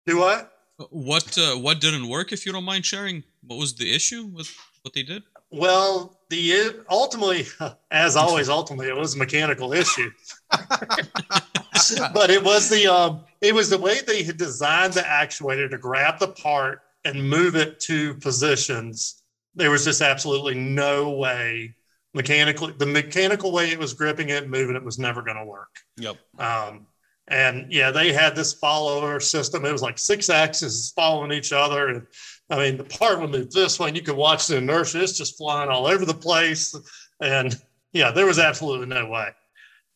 [0.06, 0.52] do what?
[0.90, 2.32] What uh, what didn't work?
[2.32, 4.50] If you don't mind sharing, what was the issue with
[4.82, 5.22] what they did?
[5.54, 7.46] Well, the ultimately,
[7.90, 10.10] as always, ultimately it was a mechanical issue.
[10.50, 15.78] but it was the um, it was the way they had designed the actuator to
[15.78, 19.22] grab the part and move it to positions.
[19.54, 21.74] There was just absolutely no way
[22.14, 25.76] mechanically the mechanical way it was gripping it, moving it was never going to work.
[25.98, 26.16] Yep.
[26.38, 26.86] Um,
[27.28, 29.64] and yeah, they had this follower system.
[29.64, 31.88] It was like six axes following each other.
[31.88, 32.06] And
[32.50, 35.02] I mean, the move this and you could watch the inertia.
[35.02, 36.76] It's just flying all over the place.
[37.20, 37.58] And
[37.92, 39.28] yeah, there was absolutely no way.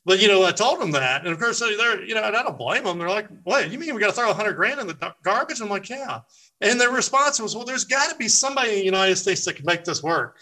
[0.04, 2.42] But you know, I told them that, and of course they're you know, and I
[2.42, 2.98] don't blame them.
[2.98, 3.70] They're like, "What?
[3.70, 6.20] You mean we got to throw a hundred grand in the garbage?" I'm like, "Yeah."
[6.62, 9.56] And their response was, "Well, there's got to be somebody in the United States that
[9.56, 10.38] can make this work."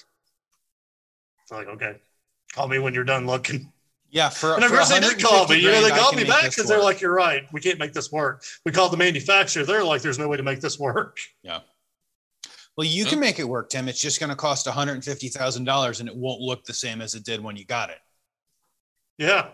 [1.42, 1.96] It's like, okay,
[2.52, 3.72] call me when you're done looking.
[4.10, 4.28] Yeah.
[4.28, 5.56] For And of course, they did call me.
[5.56, 7.44] You know, they I called me back because they're like, "You're right.
[7.52, 9.64] We can't make this work." We called the manufacturer.
[9.64, 11.18] They're like, "There's no way to make this work."
[12.76, 13.88] Well, you can make it work, Tim.
[13.88, 16.74] It's just going to cost one hundred fifty thousand dollars, and it won't look the
[16.74, 17.98] same as it did when you got it.
[19.18, 19.48] Yeah,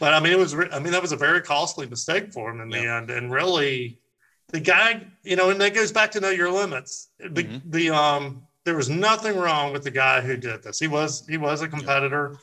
[0.00, 0.54] but I mean, it was.
[0.54, 4.00] I mean, that was a very costly mistake for him in the end, and really,
[4.48, 7.08] the guy, you know, and that goes back to know your limits.
[7.18, 7.62] The, Mhm.
[7.66, 10.78] the um, there was nothing wrong with the guy who did this.
[10.80, 12.36] He was he was a competitor,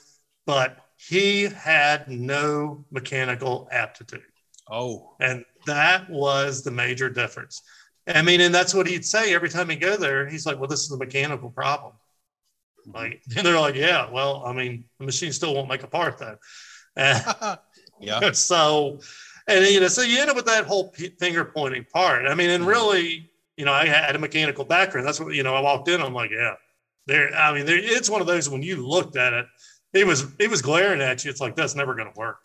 [0.45, 4.23] but he had no mechanical aptitude.
[4.69, 5.15] Oh.
[5.19, 7.61] And that was the major difference.
[8.07, 10.27] I mean, and that's what he'd say every time he go there.
[10.27, 11.93] He's like, "Well, this is a mechanical problem."
[12.93, 16.17] Like, and they're like, "Yeah, well, I mean, the machine still won't make a part
[16.17, 16.37] then."
[16.95, 17.23] And
[17.99, 18.21] yeah.
[18.33, 18.99] so,
[19.47, 22.27] and you know, so you end up with that whole p- finger pointing part.
[22.27, 22.67] I mean, and Mhm.
[22.67, 25.07] really, you know, I had a mechanical background.
[25.07, 25.55] That's what you know.
[25.55, 26.01] I walked in.
[26.01, 26.55] I'm like, "Yeah,
[27.07, 29.45] there." I mean, there, it's one of those when you looked at it,
[29.93, 31.31] it was it was glaring at you.
[31.31, 32.39] It's like that's never going to work.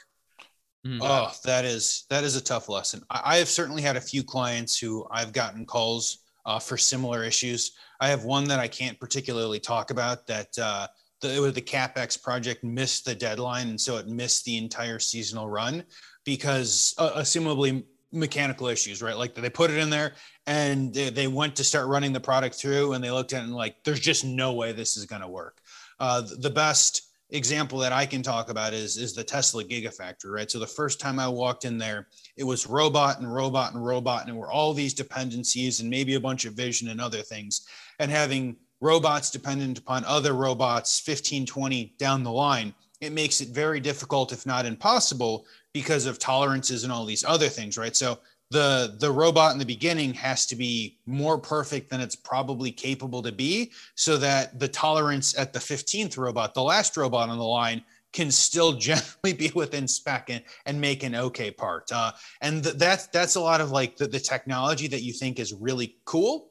[0.87, 1.01] Mm.
[1.03, 3.03] Oh, that is that is a tough lesson.
[3.11, 7.24] I, I, have certainly had a few clients who I've gotten calls uh, for similar
[7.24, 7.72] issues.
[8.01, 10.87] I have one that I can't particularly talk about that uh,
[11.20, 15.85] the, the capex project missed the deadline, and so it missed the entire seasonal run
[16.24, 19.16] because, uh, assumably, mechanical issues, right?
[19.16, 20.14] Like they put it in there
[20.47, 23.45] and they, they, went to start running the product through, and they looked at it
[23.45, 25.61] and like, there's just no way this is going to work.
[26.01, 30.51] Uh, the best example that I can talk about is is the Tesla Gigafactory, right?
[30.51, 34.22] So the first time I walked in there, it was robot and robot and robot,
[34.22, 37.66] and there were all these dependencies and maybe a bunch of vision and other things.
[37.99, 43.49] And having robots dependent upon other robots 15, 20 down the line, it makes it
[43.49, 47.95] very difficult, if not impossible, because of tolerances and all these other things, right?
[47.95, 48.18] So
[48.51, 53.22] the the robot in the beginning has to be more perfect than it's probably capable
[53.22, 57.44] to be so that the tolerance at the 15th robot the last robot on the
[57.44, 57.82] line
[58.12, 61.90] can still generally be within spec and, and make an okay part.
[61.92, 65.38] Uh, and th- that's that's a lot of like the, the technology that you think
[65.38, 66.49] is really cool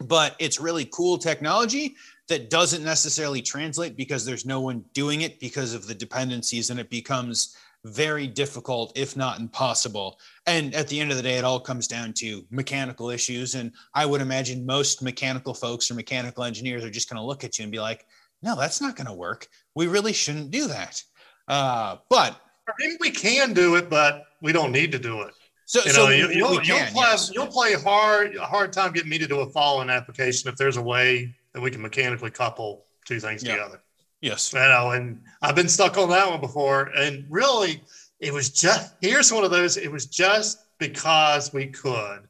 [0.00, 1.96] but it's really cool technology
[2.28, 6.80] that doesn't necessarily translate because there's no one doing it because of the dependencies and
[6.80, 7.56] it becomes
[7.86, 10.18] very difficult, if not impossible.
[10.46, 13.54] And at the end of the day, it all comes down to mechanical issues.
[13.54, 17.44] And I would imagine most mechanical folks or mechanical engineers are just going to look
[17.44, 18.06] at you and be like,
[18.42, 19.46] no, that's not going to work.
[19.74, 21.02] We really shouldn't do that.
[21.48, 22.40] Uh, but
[22.78, 25.34] maybe we can do it, but we don't need to do it.
[25.66, 27.30] So, you know, so you, will you'll, play, yes.
[27.34, 30.76] you'll play hard, a hard time getting me to do a follow-in application if there's
[30.76, 33.54] a way that we can mechanically couple two things yeah.
[33.54, 33.80] together.
[34.20, 34.52] Yes.
[34.52, 36.90] You know, and I've been stuck on that one before.
[36.96, 37.82] And really,
[38.20, 42.20] it was just here's one of those, it was just because we could.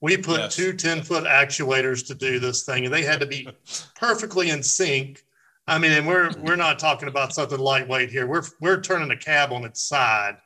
[0.00, 0.56] We put yes.
[0.56, 3.48] two 10 foot actuators to do this thing, and they had to be
[3.96, 5.24] perfectly in sync.
[5.66, 8.26] I mean, and we're we're not talking about something lightweight here.
[8.26, 10.36] We're we're turning a cab on its side.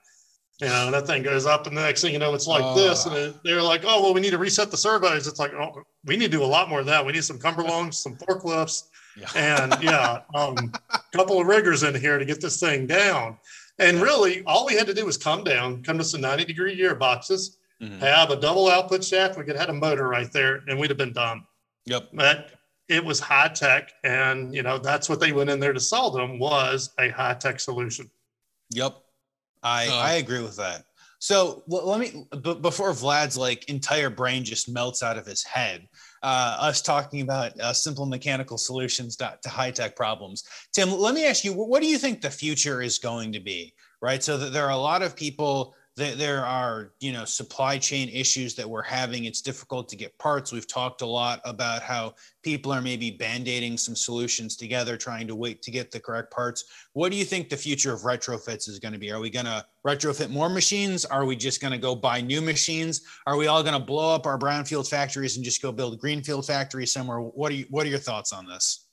[0.60, 2.74] You know, that thing goes up, and the next thing you know, it's like uh,
[2.74, 3.06] this.
[3.06, 5.82] And it, they're like, "Oh, well, we need to reset the servos." It's like, "Oh,
[6.04, 7.04] we need to do a lot more of that.
[7.04, 8.84] We need some come-alongs, some forklifts,
[9.18, 9.28] yeah.
[9.34, 13.38] and yeah, um, a couple of riggers in here to get this thing down.
[13.78, 16.76] And really, all we had to do was come down, come to some 90 degree
[16.76, 17.98] gearboxes, mm-hmm.
[18.00, 19.38] have a double output shaft.
[19.38, 21.44] We could have had a motor right there, and we'd have been done.
[21.86, 22.08] Yep.
[22.12, 22.50] But
[22.88, 26.10] it was high tech, and you know that's what they went in there to sell
[26.10, 28.10] them was a high tech solution.
[28.70, 28.96] Yep,
[29.62, 30.84] I uh, I agree with that.
[31.20, 35.88] So let me b- before Vlad's like entire brain just melts out of his head
[36.22, 40.44] uh, us talking about uh, simple mechanical solutions to, to high tech problems.
[40.72, 43.74] Tim, let me ask you, what do you think the future is going to be?
[44.00, 44.22] Right.
[44.22, 48.68] So there are a lot of people there are you know supply chain issues that
[48.68, 49.24] we're having.
[49.24, 50.52] It's difficult to get parts.
[50.52, 55.34] We've talked a lot about how people are maybe band-aiding some solutions together trying to
[55.34, 56.64] wait to get the correct parts.
[56.92, 59.10] What do you think the future of retrofits is going to be?
[59.10, 61.04] Are we going to retrofit more machines?
[61.04, 63.02] Are we just going to go buy new machines?
[63.26, 66.46] Are we all going to blow up our brownfield factories and just go build greenfield
[66.46, 67.18] factories somewhere?
[67.18, 68.86] What are you what are your thoughts on this?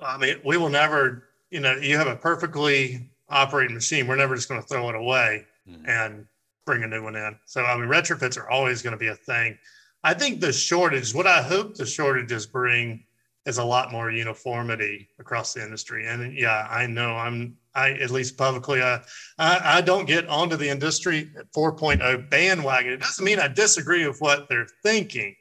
[0.00, 4.06] I mean we will never you know you have a perfectly operating machine.
[4.06, 5.46] We're never just going to throw it away.
[5.68, 5.88] Mm-hmm.
[5.88, 6.26] and
[6.64, 7.36] bring a new one in.
[7.46, 9.58] So I mean, retrofits are always going to be a thing.
[10.02, 13.04] I think the shortage, what I hope the shortages bring,
[13.46, 16.06] is a lot more uniformity across the industry.
[16.06, 19.02] And yeah, I know I'm I at least publicly I
[19.38, 22.92] I, I don't get onto the industry 4.0 bandwagon.
[22.92, 25.34] It doesn't mean I disagree with what they're thinking.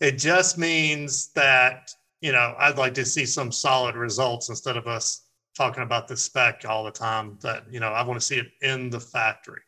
[0.00, 1.90] It just means that
[2.20, 5.22] you know I'd like to see some solid results instead of us
[5.54, 7.38] talking about the spec all the time.
[7.42, 9.60] That you know I want to see it in the factory.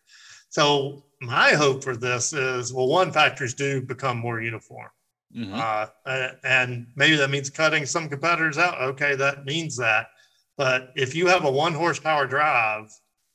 [0.49, 4.89] So my hope for this is, well, one, factories do become more uniform.
[5.35, 5.55] Mm-hmm.
[5.55, 8.81] Uh, and maybe that means cutting some competitors out.
[8.81, 10.09] Okay, that means that.
[10.57, 12.91] But if you have a one horsepower drive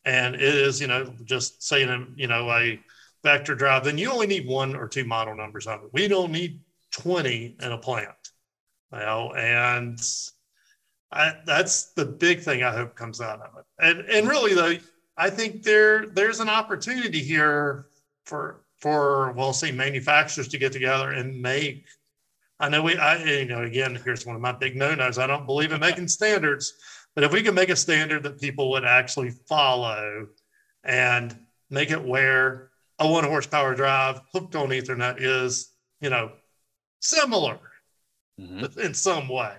[0.05, 2.79] and it is, you know, just saying, you know, a
[3.23, 5.89] vector drive, then you only need one or two model numbers of it.
[5.93, 8.09] We don't need 20 in a plant.
[8.91, 9.99] You know, and
[11.11, 13.65] I, that's the big thing I hope comes out of it.
[13.79, 14.75] And and really though,
[15.17, 17.87] I think there there's an opportunity here
[18.25, 21.85] for for we'll say manufacturers to get together and make.
[22.59, 25.17] I know we I you know again here's one of my big no-nos.
[25.17, 26.73] I don't believe in making standards,
[27.15, 30.27] but if we can make a standard that people would actually follow
[30.83, 31.37] and
[31.69, 36.31] make it where a one horsepower drive hooked on Ethernet is, you know,
[36.99, 37.59] similar
[38.39, 38.79] mm-hmm.
[38.79, 39.55] in some way.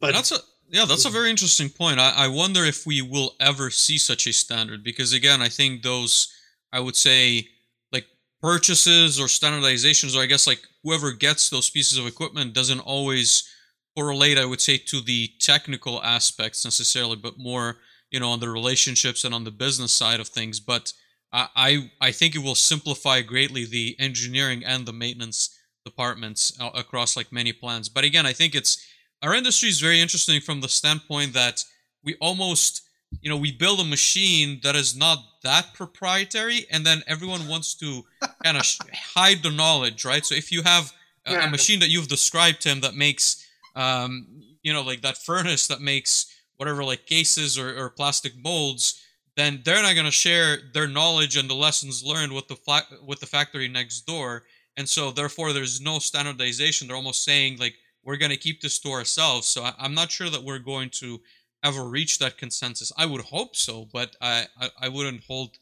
[0.00, 0.38] But that's a
[0.70, 1.98] yeah, that's a very interesting point.
[1.98, 5.82] I, I wonder if we will ever see such a standard because, again, I think
[5.82, 6.32] those,
[6.72, 7.48] I would say,
[7.92, 8.06] like
[8.40, 13.48] purchases or standardizations, or I guess like whoever gets those pieces of equipment doesn't always
[13.96, 17.76] correlate, I would say, to the technical aspects necessarily, but more,
[18.10, 20.60] you know, on the relationships and on the business side of things.
[20.60, 20.92] But
[21.32, 25.54] I I think it will simplify greatly the engineering and the maintenance
[25.84, 27.88] departments uh, across like many plans.
[27.88, 28.84] But again, I think it's
[29.22, 31.64] our industry is very interesting from the standpoint that
[32.04, 32.82] we almost
[33.20, 37.74] you know we build a machine that is not that proprietary and then everyone wants
[37.74, 38.04] to
[38.44, 40.24] kind of hide the knowledge right?
[40.24, 40.92] So if you have
[41.26, 43.46] a, a machine that you've described him that makes
[43.76, 44.26] um,
[44.62, 49.04] you know like that furnace that makes whatever like cases or, or plastic molds
[49.38, 52.88] then they're not going to share their knowledge and the lessons learned with the fla-
[53.06, 54.42] with the factory next door.
[54.76, 56.88] And so therefore there's no standardization.
[56.88, 57.74] They're almost saying like
[58.08, 60.88] we're going to keep this to ourselves so I, i'm not sure that we're going
[61.00, 61.20] to
[61.62, 65.58] ever reach that consensus i would hope so but i i, I wouldn't hold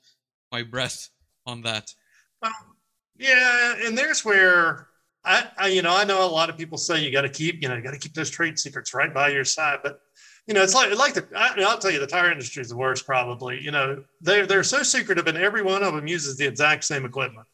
[0.53, 1.09] my breath
[1.45, 1.93] on that
[2.41, 2.53] well,
[3.19, 4.87] yeah and there's where
[5.25, 7.61] I, I you know i know a lot of people say you got to keep
[7.63, 10.01] you know you got to keep those trade secrets right by your side but
[10.47, 12.77] you know, it's like like the I, will tell you the tire industry is the
[12.77, 13.61] worst probably.
[13.61, 17.05] You know, they're they're so secretive, and every one of them uses the exact same
[17.05, 17.49] equipment.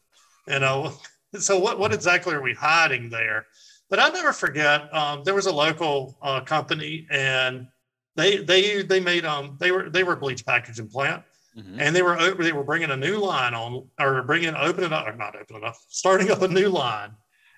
[0.47, 0.93] You know,
[1.39, 1.95] so what what hmm.
[1.95, 3.47] exactly are we hiding there?
[3.93, 4.91] But I'll never forget.
[4.91, 7.67] Um, there was a local uh, company, and
[8.15, 11.21] they they they made um they were they were a bleach packaging plant,
[11.55, 11.79] mm-hmm.
[11.79, 15.15] and they were they were bringing a new line on or bringing opening up or
[15.15, 17.11] not opening up starting up a new line,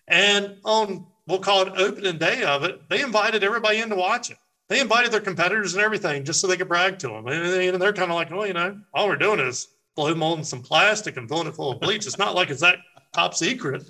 [0.09, 4.29] and on we'll call it opening day of it, they invited everybody in to watch
[4.29, 7.27] it they invited their competitors and everything just so they could brag to them.
[7.27, 10.63] And they're kind of like, well, you know, all we're doing is blow molding some
[10.63, 12.05] plastic and filling it full of bleach.
[12.05, 12.79] It's not like it's that
[13.13, 13.83] top secret,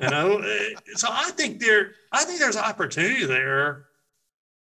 [0.00, 0.42] you know.
[0.94, 3.86] so I think there, I think there's opportunity there.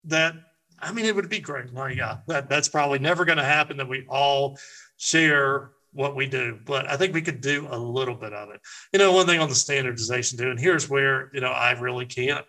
[0.05, 0.35] That
[0.79, 1.71] I mean, it would be great.
[1.71, 3.77] Well, yeah, that that's probably never going to happen.
[3.77, 4.57] That we all
[4.97, 8.59] share what we do, but I think we could do a little bit of it.
[8.91, 12.05] You know, one thing on the standardization too, and here's where you know I really
[12.05, 12.45] can't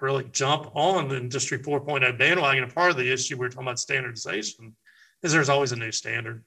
[0.00, 2.64] really jump on the industry 4.0 bandwagon.
[2.64, 4.74] And part of the issue we're talking about standardization
[5.22, 6.44] is there's always a new standard.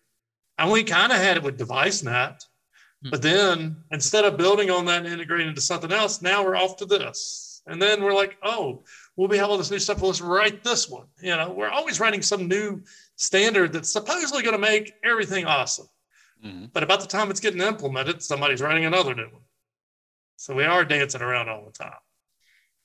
[0.57, 2.35] And we kind of had it with DeviceNet, hmm.
[3.03, 6.77] But then instead of building on that and integrating into something else, now we're off
[6.77, 7.61] to this.
[7.67, 8.83] And then we're like, oh,
[9.15, 9.99] we'll be having all this new stuff.
[9.99, 11.05] Well, let's write this one.
[11.21, 12.81] You know, we're always writing some new
[13.15, 15.87] standard that's supposedly going to make everything awesome.
[16.43, 16.65] Mm-hmm.
[16.73, 19.43] But about the time it's getting implemented, somebody's writing another new one.
[20.37, 21.93] So we are dancing around all the time.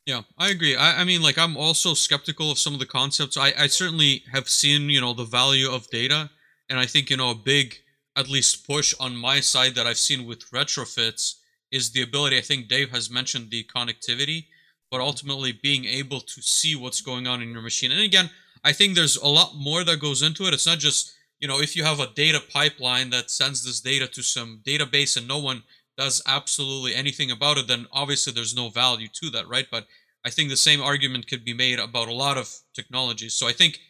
[0.06, 0.76] Yeah, I agree.
[0.76, 3.38] I, I mean, like, I'm also skeptical of some of the concepts.
[3.38, 6.30] I, I certainly have seen, you know, the value of data.
[6.68, 7.76] And I think, you know, a big,
[8.16, 11.34] at least, push on my side that I've seen with retrofits
[11.72, 12.38] is the ability.
[12.38, 14.46] I think Dave has mentioned the connectivity,
[14.90, 17.90] but ultimately being able to see what's going on in your machine.
[17.90, 18.30] And again,
[18.62, 20.54] I think there's a lot more that goes into it.
[20.54, 24.06] It's not just, you know, if you have a data pipeline that sends this data
[24.06, 25.64] to some database and no one
[25.98, 29.66] does absolutely anything about it, then obviously there's no value to that, right?
[29.70, 29.86] But
[30.24, 33.34] I think the same argument could be made about a lot of technologies.
[33.34, 33.80] So I think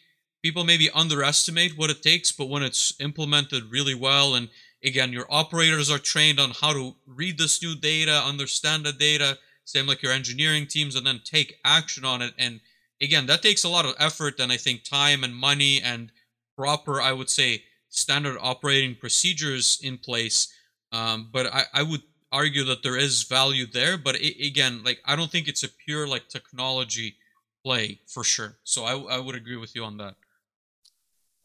[0.45, 4.49] people maybe underestimate what it takes, but when it's implemented really well, and
[4.85, 9.39] again, your operators are trained on how to read this new data, understand the data,
[9.65, 12.35] same like your engineering teams, and then take action on it.
[12.39, 12.61] And
[13.01, 16.13] again, that takes a lot of effort and I think time and money and
[16.57, 20.53] proper, I would say, standard operating procedures in place
[20.95, 23.99] um, but I, I would argue that there is value there.
[23.99, 27.17] But it, again, like I don't think it's a pure like technology
[27.65, 28.57] play for sure.
[28.63, 30.15] So I, I would agree with you on that.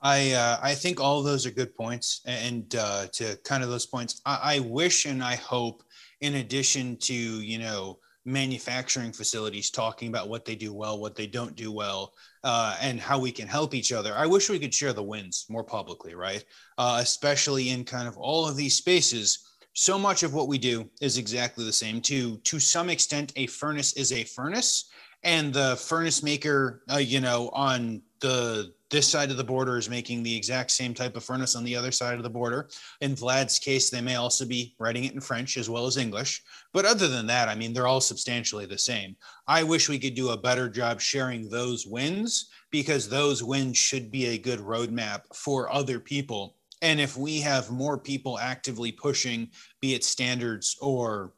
[0.01, 3.85] I uh, I think all those are good points, and uh, to kind of those
[3.85, 5.83] points, I, I wish and I hope,
[6.21, 11.27] in addition to you know manufacturing facilities talking about what they do well, what they
[11.27, 14.13] don't do well, uh, and how we can help each other.
[14.15, 16.43] I wish we could share the wins more publicly, right?
[16.77, 19.45] Uh, especially in kind of all of these spaces.
[19.73, 21.99] So much of what we do is exactly the same.
[22.01, 24.89] To to some extent, a furnace is a furnace,
[25.23, 29.89] and the furnace maker, uh, you know, on the this side of the border is
[29.89, 32.69] making the exact same type of furnace on the other side of the border.
[33.01, 36.41] In Vlad's case, they may also be writing it in French as well as English.
[36.73, 39.15] But other than that, I mean, they're all substantially the same.
[39.47, 44.11] I wish we could do a better job sharing those wins because those wins should
[44.11, 46.55] be a good roadmap for other people.
[46.81, 49.49] And if we have more people actively pushing,
[49.81, 51.33] be it standards or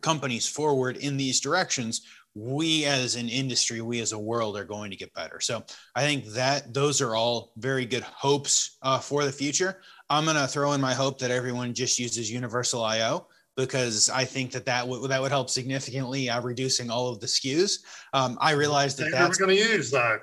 [0.00, 2.02] companies forward in these directions,
[2.34, 5.40] we as an industry, we as a world are going to get better.
[5.40, 5.64] So
[5.94, 9.80] I think that those are all very good hopes uh, for the future.
[10.10, 14.24] I'm going to throw in my hope that everyone just uses Universal IO because I
[14.24, 17.78] think that that would that would help significantly uh, reducing all of the SKUs.
[18.12, 20.18] Um, I realized that that's going to use though.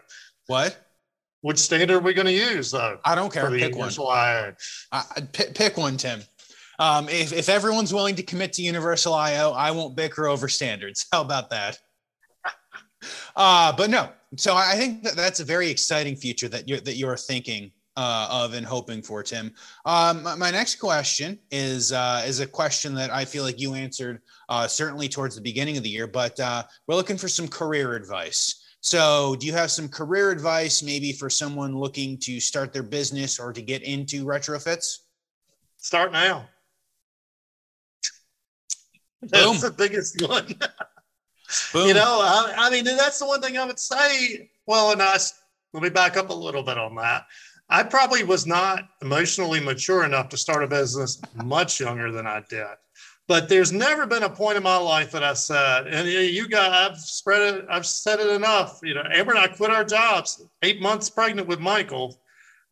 [0.47, 0.88] What?
[1.41, 2.99] Which standard are we going to use though?
[3.05, 3.49] I don't care.
[3.49, 3.91] Pick one.
[4.91, 6.22] I, pick, pick one, Tim.
[6.78, 11.05] Um, if, if everyone's willing to commit to Universal IO, I won't bicker over standards.
[11.12, 11.80] How about that?
[13.36, 14.10] Uh, but no.
[14.38, 18.28] So I think that that's a very exciting future that you're that you're thinking uh,
[18.32, 19.54] of and hoping for, Tim.
[19.86, 23.74] Um, my, my next question is uh, is a question that I feel like you
[23.74, 27.47] answered uh, certainly towards the beginning of the year, but uh, we're looking for some
[27.47, 28.64] career advice.
[28.84, 33.39] So, do you have some career advice, maybe for someone looking to start their business
[33.39, 34.99] or to get into retrofits?
[35.78, 36.45] Start now.
[39.22, 39.60] That's Boom.
[39.60, 40.56] the biggest one.
[41.74, 44.49] you know, I, I, mean, that's the one thing I would say.
[44.66, 45.18] Well, and I,
[45.74, 47.26] let me back up a little bit on that.
[47.70, 52.43] I probably was not emotionally mature enough to start a business much younger than I
[52.49, 52.68] did.
[53.28, 56.74] But there's never been a point in my life that I said, and you got,
[56.74, 58.82] I've spread it, I've said it enough.
[58.84, 62.20] You know, Amber and I quit our jobs, eight months pregnant with Michael.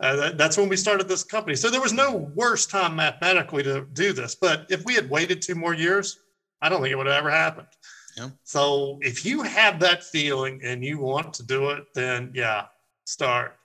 [0.02, 1.56] Uh, that, that's when we started this company.
[1.56, 4.36] So there was no worse time mathematically to do this.
[4.36, 6.20] But if we had waited two more years,
[6.62, 7.68] I don't think it would have ever happened.
[8.18, 8.30] Yeah.
[8.44, 12.66] So if you have that feeling and you want to do it, then yeah,
[13.06, 13.56] start.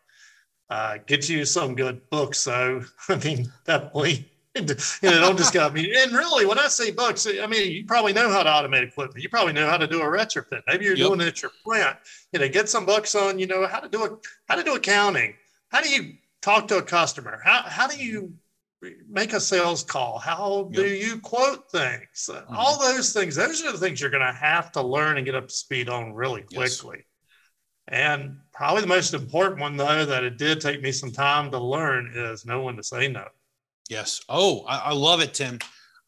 [0.71, 2.39] Uh, get you some good books.
[2.39, 4.31] So I mean, definitely.
[4.57, 5.67] you know, don't just go.
[5.67, 8.49] I mean, and really, when I say books, I mean you probably know how to
[8.49, 9.21] automate equipment.
[9.21, 10.63] You probably know how to do a retrofit.
[10.69, 11.09] Maybe you're yep.
[11.09, 11.97] doing it at your plant.
[12.33, 13.41] You know, get some books on.
[13.41, 14.13] You know how to do it.
[14.49, 15.35] How to do accounting.
[15.71, 17.41] How do you talk to a customer?
[17.45, 18.33] How how do you
[19.09, 20.19] make a sales call?
[20.19, 22.29] How do you quote things?
[22.31, 22.55] Mm-hmm.
[22.55, 25.35] All those things, those are the things you're going to have to learn and get
[25.35, 26.99] up to speed on really quickly.
[26.99, 27.05] Yes.
[27.89, 31.59] And probably the most important one, though, that it did take me some time to
[31.59, 33.27] learn is know when to say no.
[33.91, 34.23] Yes.
[34.29, 35.59] Oh, I, I love it, Tim.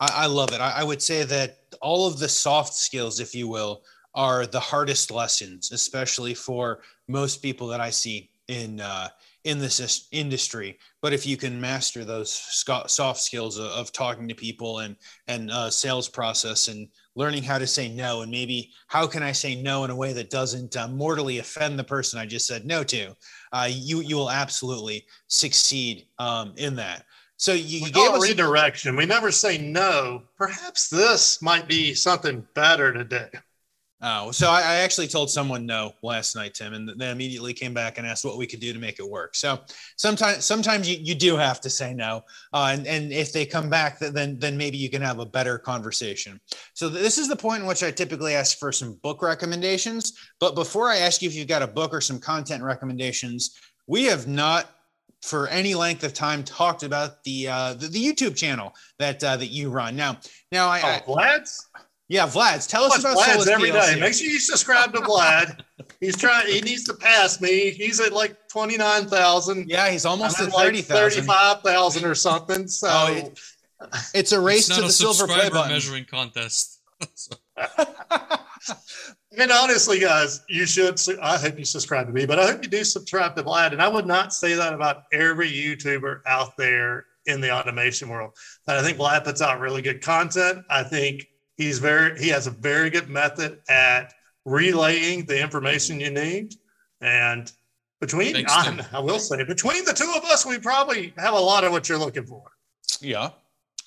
[0.01, 0.61] I, I love it.
[0.61, 3.83] I, I would say that all of the soft skills, if you will,
[4.15, 9.09] are the hardest lessons, especially for most people that I see in uh,
[9.47, 12.33] in this industry but if you can master those
[12.87, 14.97] soft skills of, of talking to people and
[15.29, 19.33] and uh, sales process and learning how to say no and maybe how can i
[19.33, 22.67] say no in a way that doesn't uh, mortally offend the person i just said
[22.67, 23.15] no to
[23.53, 27.05] uh, you you will absolutely succeed um, in that.
[27.39, 30.23] So you, you gave us redirection we never say no.
[30.37, 33.29] Perhaps this might be something better today
[34.03, 37.73] Oh, so I, I, actually told someone no last night, Tim, and they immediately came
[37.73, 39.35] back and asked what we could do to make it work.
[39.35, 39.61] So
[39.97, 42.23] sometimes, sometimes you, you do have to say no,
[42.53, 45.57] uh, and and if they come back, then then maybe you can have a better
[45.57, 46.39] conversation.
[46.75, 50.13] So this is the point in which I typically ask for some book recommendations.
[50.41, 54.05] But before I ask you if you've got a book or some content recommendations, we
[54.05, 54.77] have not
[55.23, 59.39] for any length of time talked about the uh, the, the YouTube channel that uh,
[59.39, 59.97] that you run.
[59.97, 60.19] Now,
[60.53, 61.67] now I, oh, Vlad's.
[62.09, 63.95] Yeah, Vlad, Tell us about Vlad's every PLC.
[63.95, 64.01] day.
[64.01, 65.63] Make sure you subscribe to Vlad.
[66.01, 66.47] he's trying.
[66.47, 67.71] He needs to pass me.
[67.71, 69.69] He's at like twenty nine thousand.
[69.69, 71.11] Yeah, he's almost at thirty thousand.
[71.11, 72.69] Thirty five thousand or something.
[72.69, 73.41] So oh, it,
[74.15, 75.73] it's a race it's to the silver play button.
[75.73, 76.81] measuring contest.
[79.37, 81.01] and honestly, guys, you should.
[81.21, 83.73] I hope you subscribe to me, but I hope you do subscribe to Vlad.
[83.73, 88.31] And I would not say that about every YouTuber out there in the automation world.
[88.65, 90.65] But I think Vlad puts out really good content.
[90.71, 91.27] I think
[91.57, 94.13] He's very he has a very good method at
[94.45, 96.55] relaying the information you need.
[97.01, 97.51] And
[98.01, 101.39] between Thanks, I, I will say between the two of us, we probably have a
[101.39, 102.43] lot of what you're looking for.
[103.01, 103.31] Yeah.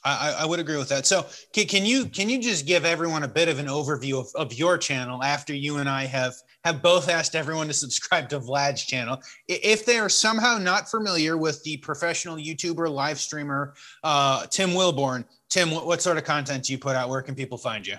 [0.04, 1.06] I, I, would agree with that.
[1.06, 4.28] So can, can, you can you just give everyone a bit of an overview of,
[4.36, 8.40] of your channel after you and I have have both asked everyone to subscribe to
[8.40, 9.18] Vlad's channel?
[9.50, 15.26] If they are somehow not familiar with the professional YouTuber live streamer uh, Tim Wilborne,
[15.50, 17.10] Tim, what, what sort of content do you put out?
[17.10, 17.96] Where can people find you?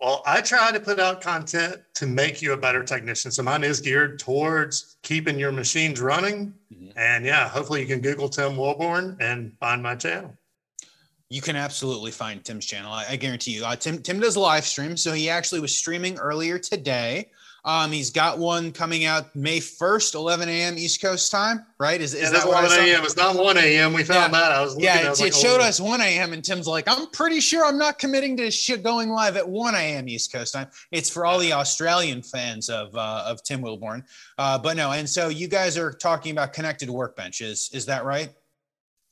[0.00, 3.30] Well, I try to put out content to make you a better technician.
[3.30, 6.52] So mine is geared towards keeping your machines running.
[6.72, 6.98] Mm-hmm.
[6.98, 10.36] And yeah, hopefully you can Google Tim Wilborne and find my channel.
[11.30, 12.92] You can absolutely find Tim's channel.
[12.92, 13.64] I, I guarantee you.
[13.64, 17.30] Uh, Tim Tim does live stream, so he actually was streaming earlier today.
[17.66, 20.76] Um, he's got one coming out May 1st, 11 a.m.
[20.76, 21.98] East Coast time, right?
[21.98, 23.04] Is, is yeah, that 11 a.m.
[23.04, 23.94] It's not 1 a.m.
[23.94, 24.40] We found yeah.
[24.40, 24.52] that.
[24.52, 25.64] I was yeah, it, like, it showed oh.
[25.64, 26.34] us 1 a.m.
[26.34, 29.74] and Tim's like, I'm pretty sure I'm not committing to shit going live at 1
[29.74, 30.08] a.m.
[30.08, 30.68] East Coast time.
[30.90, 34.04] It's for all the Australian fans of uh, of Tim Wilborne.
[34.36, 37.74] Uh, but no, and so you guys are talking about connected workbenches.
[37.74, 38.30] Is that right?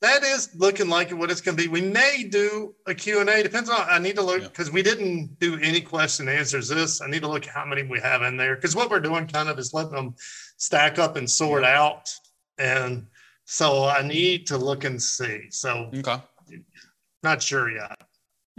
[0.03, 1.69] That is looking like what it's going to be.
[1.69, 3.41] We may do a Q&A.
[3.41, 4.73] Depends on, I need to look because yeah.
[4.73, 7.01] we didn't do any question answers this.
[7.01, 9.47] I need to look how many we have in there because what we're doing kind
[9.47, 10.13] of is letting them
[10.57, 12.13] stack up and sort out.
[12.57, 13.07] And
[13.45, 15.45] so I need to look and see.
[15.51, 16.17] So okay.
[17.23, 17.95] not sure yet.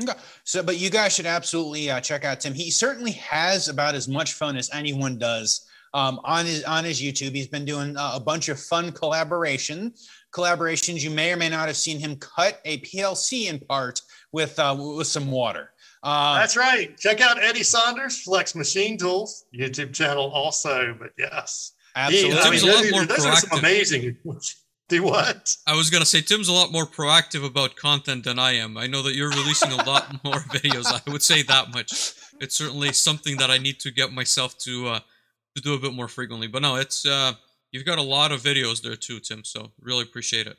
[0.02, 0.18] Okay.
[0.44, 2.54] So, but you guys should absolutely uh, check out Tim.
[2.54, 7.00] He certainly has about as much fun as anyone does um, on his on his
[7.00, 7.34] YouTube.
[7.34, 9.94] He's been doing uh, a bunch of fun collaboration
[10.34, 14.00] collaborations, you may or may not have seen him cut a PLC in part
[14.32, 15.70] with uh, with some water.
[16.02, 16.96] Uh, That's right.
[16.98, 20.94] Check out Eddie Saunders, Flex Machine Tools YouTube channel also.
[20.98, 22.30] But yes, absolutely.
[22.30, 24.16] He, I mean, those, those are some amazing.
[24.90, 25.56] Do what?
[25.66, 28.76] I was gonna say Tim's a lot more proactive about content than I am.
[28.76, 30.84] I know that you're releasing a lot more videos.
[30.86, 32.12] I would say that much.
[32.38, 35.00] It's certainly something that I need to get myself to uh,
[35.56, 36.48] to do a bit more frequently.
[36.48, 37.32] But no, it's uh,
[37.74, 39.42] you've got a lot of videos there too, Tim.
[39.42, 40.56] So really appreciate it.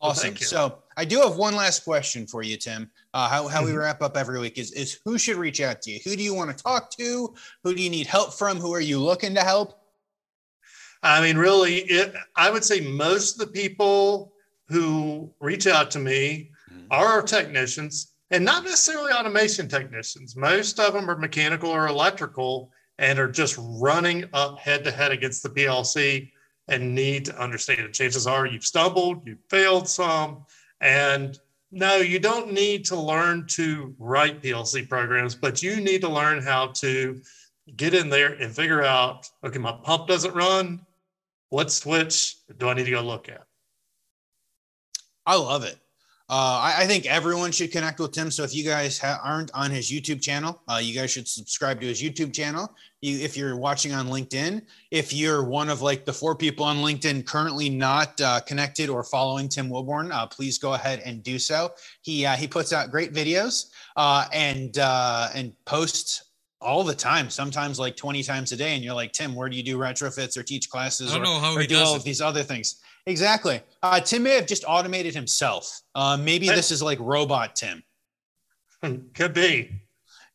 [0.00, 0.30] Awesome.
[0.30, 2.90] Well, so I do have one last question for you, Tim.
[3.14, 3.78] Uh, how how we mm-hmm.
[3.78, 6.00] wrap up every week is is who should reach out to you?
[6.04, 7.34] Who do you want to talk to?
[7.62, 8.58] Who do you need help from?
[8.58, 9.78] Who are you looking to help?
[11.02, 14.32] I mean, really, it, I would say most of the people
[14.68, 16.86] who reach out to me mm-hmm.
[16.90, 20.34] are technicians and not necessarily automation technicians.
[20.34, 25.12] Most of them are mechanical or electrical and are just running up head to head
[25.12, 26.30] against the PLC
[26.68, 27.92] and need to understand it.
[27.92, 30.44] Chances are you've stumbled, you've failed some,
[30.80, 31.38] and
[31.70, 36.42] no, you don't need to learn to write PLC programs, but you need to learn
[36.42, 37.20] how to
[37.76, 40.80] get in there and figure out okay, my pump doesn't run.
[41.50, 43.46] What switch do I need to go look at?
[45.24, 45.76] I love it.
[46.28, 48.32] Uh, I, I, think everyone should connect with Tim.
[48.32, 51.80] So if you guys ha- aren't on his YouTube channel, uh, you guys should subscribe
[51.80, 52.74] to his YouTube channel.
[53.00, 56.78] You, if you're watching on LinkedIn, if you're one of like the four people on
[56.78, 61.38] LinkedIn currently not uh, connected or following Tim Wilborne, uh, please go ahead and do
[61.38, 61.70] so.
[62.02, 66.24] He uh, he puts out great videos uh, and and posts
[66.60, 68.74] all the time, sometimes like 20 times a day.
[68.74, 71.78] And you're like, Tim, where do you do retrofits or teach classes or, or do
[71.78, 72.80] all of these other things?
[73.06, 73.60] Exactly.
[73.82, 75.80] Uh, Tim may have just automated himself.
[75.94, 77.82] Uh, maybe this is like robot Tim.
[79.14, 79.70] Could be.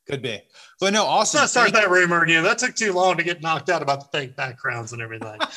[0.07, 0.41] Could be.
[0.79, 1.41] But no, awesome.
[1.41, 2.43] Let's start that rumor again.
[2.43, 5.39] That took too long to get knocked out about the fake backgrounds and everything.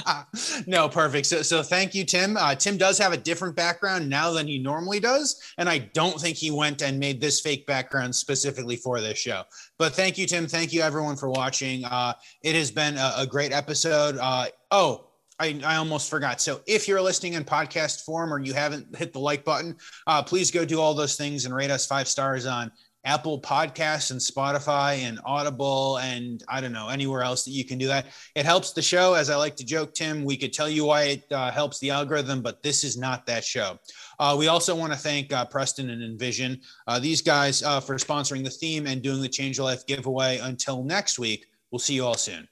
[0.66, 1.26] no, perfect.
[1.26, 2.36] So, so thank you, Tim.
[2.36, 6.20] Uh, Tim does have a different background now than he normally does, and I don't
[6.20, 9.44] think he went and made this fake background specifically for this show.
[9.78, 10.46] But thank you, Tim.
[10.46, 11.84] Thank you, everyone, for watching.
[11.84, 14.18] Uh, it has been a, a great episode.
[14.18, 15.11] Uh, oh,
[15.42, 16.40] I, I, almost forgot.
[16.40, 20.22] So if you're listening in podcast form or you haven't hit the like button, uh,
[20.22, 22.70] please go do all those things and rate us five stars on
[23.04, 27.78] Apple Podcasts and Spotify and Audible and I don't know anywhere else that you can
[27.78, 28.06] do that.
[28.36, 29.14] It helps the show.
[29.14, 31.90] As I like to joke, Tim, we could tell you why it uh, helps the
[31.90, 33.78] algorithm, but this is not that show.
[34.20, 37.96] Uh, we also want to thank uh, Preston and Envision, uh, these guys, uh, for
[37.96, 40.38] sponsoring the theme and doing the Change Your Life giveaway.
[40.38, 42.46] Until next week, we'll see you all soon.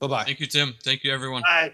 [0.00, 0.24] Bye bye.
[0.24, 0.74] Thank you, Tim.
[0.82, 1.42] Thank you, everyone.
[1.42, 1.72] Bye.